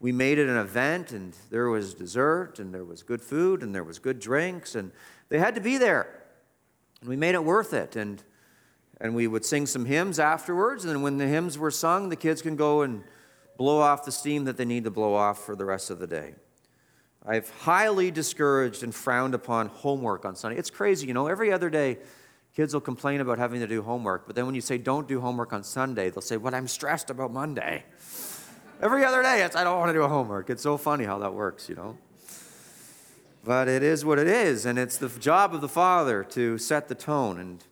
[0.00, 3.74] we made it an event, and there was dessert, and there was good food, and
[3.74, 4.92] there was good drinks, and
[5.28, 6.22] they had to be there.
[7.00, 7.96] And we made it worth it.
[7.96, 8.22] And,
[9.00, 12.42] and we would sing some hymns afterwards, and when the hymns were sung, the kids
[12.42, 13.02] can go and
[13.56, 16.06] blow off the steam that they need to blow off for the rest of the
[16.06, 16.34] day.
[17.26, 20.58] I've highly discouraged and frowned upon homework on Sunday.
[20.58, 21.98] It's crazy, you know, every other day,
[22.54, 25.20] kids will complain about having to do homework, but then when you say don't do
[25.20, 27.84] homework on Sunday, they'll say, Well, I'm stressed about Monday.
[28.80, 30.50] Every other day, it's, I don't want to do homework.
[30.50, 31.96] It's so funny how that works, you know.
[33.44, 36.88] But it is what it is, and it's the job of the father to set
[36.88, 37.38] the tone.
[37.38, 37.64] And,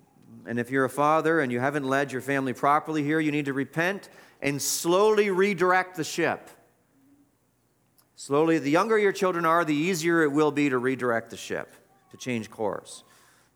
[0.46, 3.46] and if you're a father and you haven't led your family properly here, you need
[3.46, 4.11] to repent
[4.42, 6.50] and slowly redirect the ship.
[8.16, 11.72] Slowly, the younger your children are, the easier it will be to redirect the ship,
[12.11, 13.03] to change course.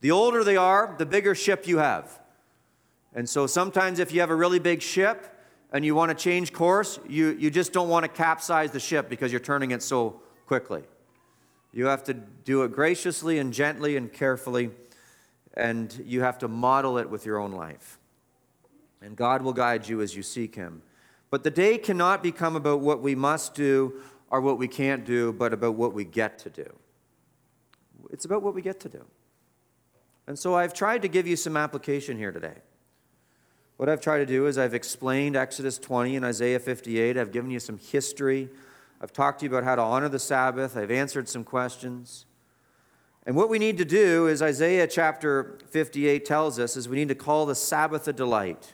[0.00, 2.18] The older they are, the bigger ship you have.
[3.14, 5.35] And so sometimes, if you have a really big ship
[5.72, 9.08] and you want to change course, you, you just don't want to capsize the ship
[9.08, 10.82] because you're turning it so quickly.
[11.72, 14.70] You have to do it graciously and gently and carefully,
[15.54, 17.98] and you have to model it with your own life
[19.06, 20.82] and God will guide you as you seek Him.
[21.30, 24.00] But the day cannot become about what we must do
[24.30, 26.66] or what we can't do, but about what we get to do.
[28.10, 29.04] It's about what we get to do.
[30.26, 32.56] And so I've tried to give you some application here today.
[33.76, 37.18] What I've tried to do is I've explained Exodus 20 and Isaiah 58.
[37.18, 38.48] I've given you some history.
[39.02, 40.76] I've talked to you about how to honor the Sabbath.
[40.76, 42.24] I've answered some questions.
[43.26, 47.08] And what we need to do is Isaiah chapter 58 tells us is we need
[47.08, 48.72] to call the Sabbath a delight.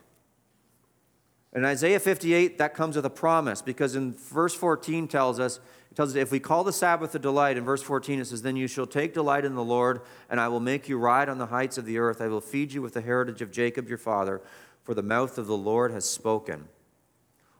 [1.54, 5.58] In Isaiah 58, that comes with a promise because in verse 14 tells us,
[5.90, 8.40] it tells us if we call the Sabbath a delight, in verse 14 it says,
[8.40, 10.00] Then you shall take delight in the Lord,
[10.30, 12.22] and I will make you ride on the heights of the earth.
[12.22, 14.40] I will feed you with the heritage of Jacob your father,
[14.82, 16.68] for the mouth of the Lord has spoken.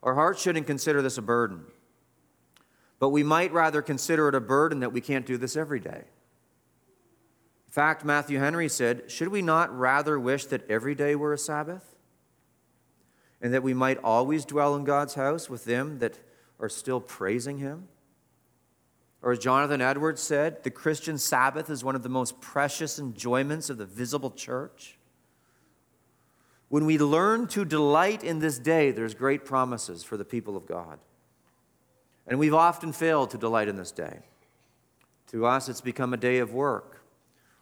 [0.02, 1.64] Our hearts shouldn't consider this a burden,
[2.98, 6.04] but we might rather consider it a burden that we can't do this every day.
[7.66, 11.38] In fact, Matthew Henry said, Should we not rather wish that every day were a
[11.38, 11.92] Sabbath?
[13.42, 16.18] and that we might always dwell in God's house with them that
[16.60, 17.88] are still praising Him?
[19.20, 23.68] Or as Jonathan Edwards said, the Christian Sabbath is one of the most precious enjoyments
[23.68, 24.96] of the visible church.
[26.72, 30.64] When we learn to delight in this day, there's great promises for the people of
[30.64, 30.98] God.
[32.26, 34.20] And we've often failed to delight in this day.
[35.32, 37.04] To us, it's become a day of work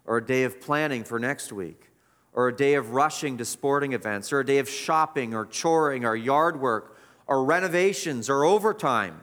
[0.05, 1.91] or a day of planning for next week
[2.33, 6.05] or a day of rushing to sporting events, or a day of shopping, or choring,
[6.05, 6.97] or yard work,
[7.27, 9.23] or renovations, or overtime.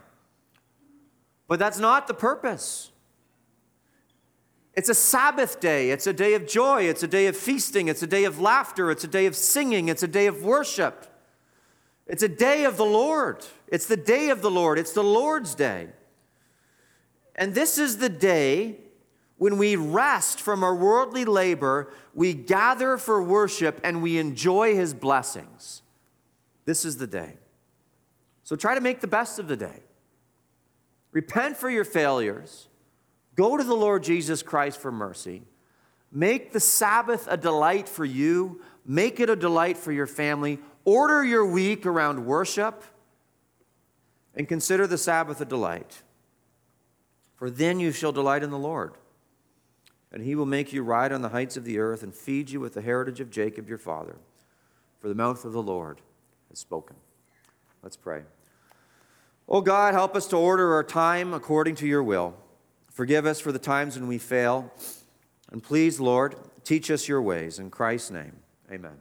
[1.48, 2.92] But that's not the purpose.
[4.78, 5.90] It's a Sabbath day.
[5.90, 6.84] It's a day of joy.
[6.84, 7.88] It's a day of feasting.
[7.88, 8.92] It's a day of laughter.
[8.92, 9.90] It's a day of singing.
[9.90, 11.08] It's a day of worship.
[12.06, 13.44] It's a day of the Lord.
[13.70, 14.78] It's the day of the Lord.
[14.78, 15.88] It's the Lord's day.
[17.36, 18.76] And this is the day
[19.40, 24.94] when we rest from our worldly labor, we gather for worship and we enjoy his
[24.94, 25.82] blessings.
[26.66, 27.38] This is the day.
[28.44, 29.82] So try to make the best of the day.
[31.12, 32.68] Repent for your failures.
[33.38, 35.44] Go to the Lord Jesus Christ for mercy.
[36.12, 38.62] Make the Sabbath a delight for you.
[38.86, 40.60] Make it a delight for your family.
[40.84, 42.84] Order your week around worship.
[44.38, 46.04] and consider the Sabbath a delight.
[47.36, 48.94] For then you shall delight in the Lord.
[50.12, 52.60] And he will make you ride on the heights of the earth and feed you
[52.60, 54.18] with the heritage of Jacob your father.
[55.00, 56.02] For the mouth of the Lord
[56.50, 56.96] has spoken.
[57.82, 58.24] Let's pray.
[59.50, 62.36] Oh God, help us to order our time according to your will.
[62.98, 64.74] Forgive us for the times when we fail.
[65.52, 67.60] And please, Lord, teach us your ways.
[67.60, 68.38] In Christ's name,
[68.72, 68.98] amen.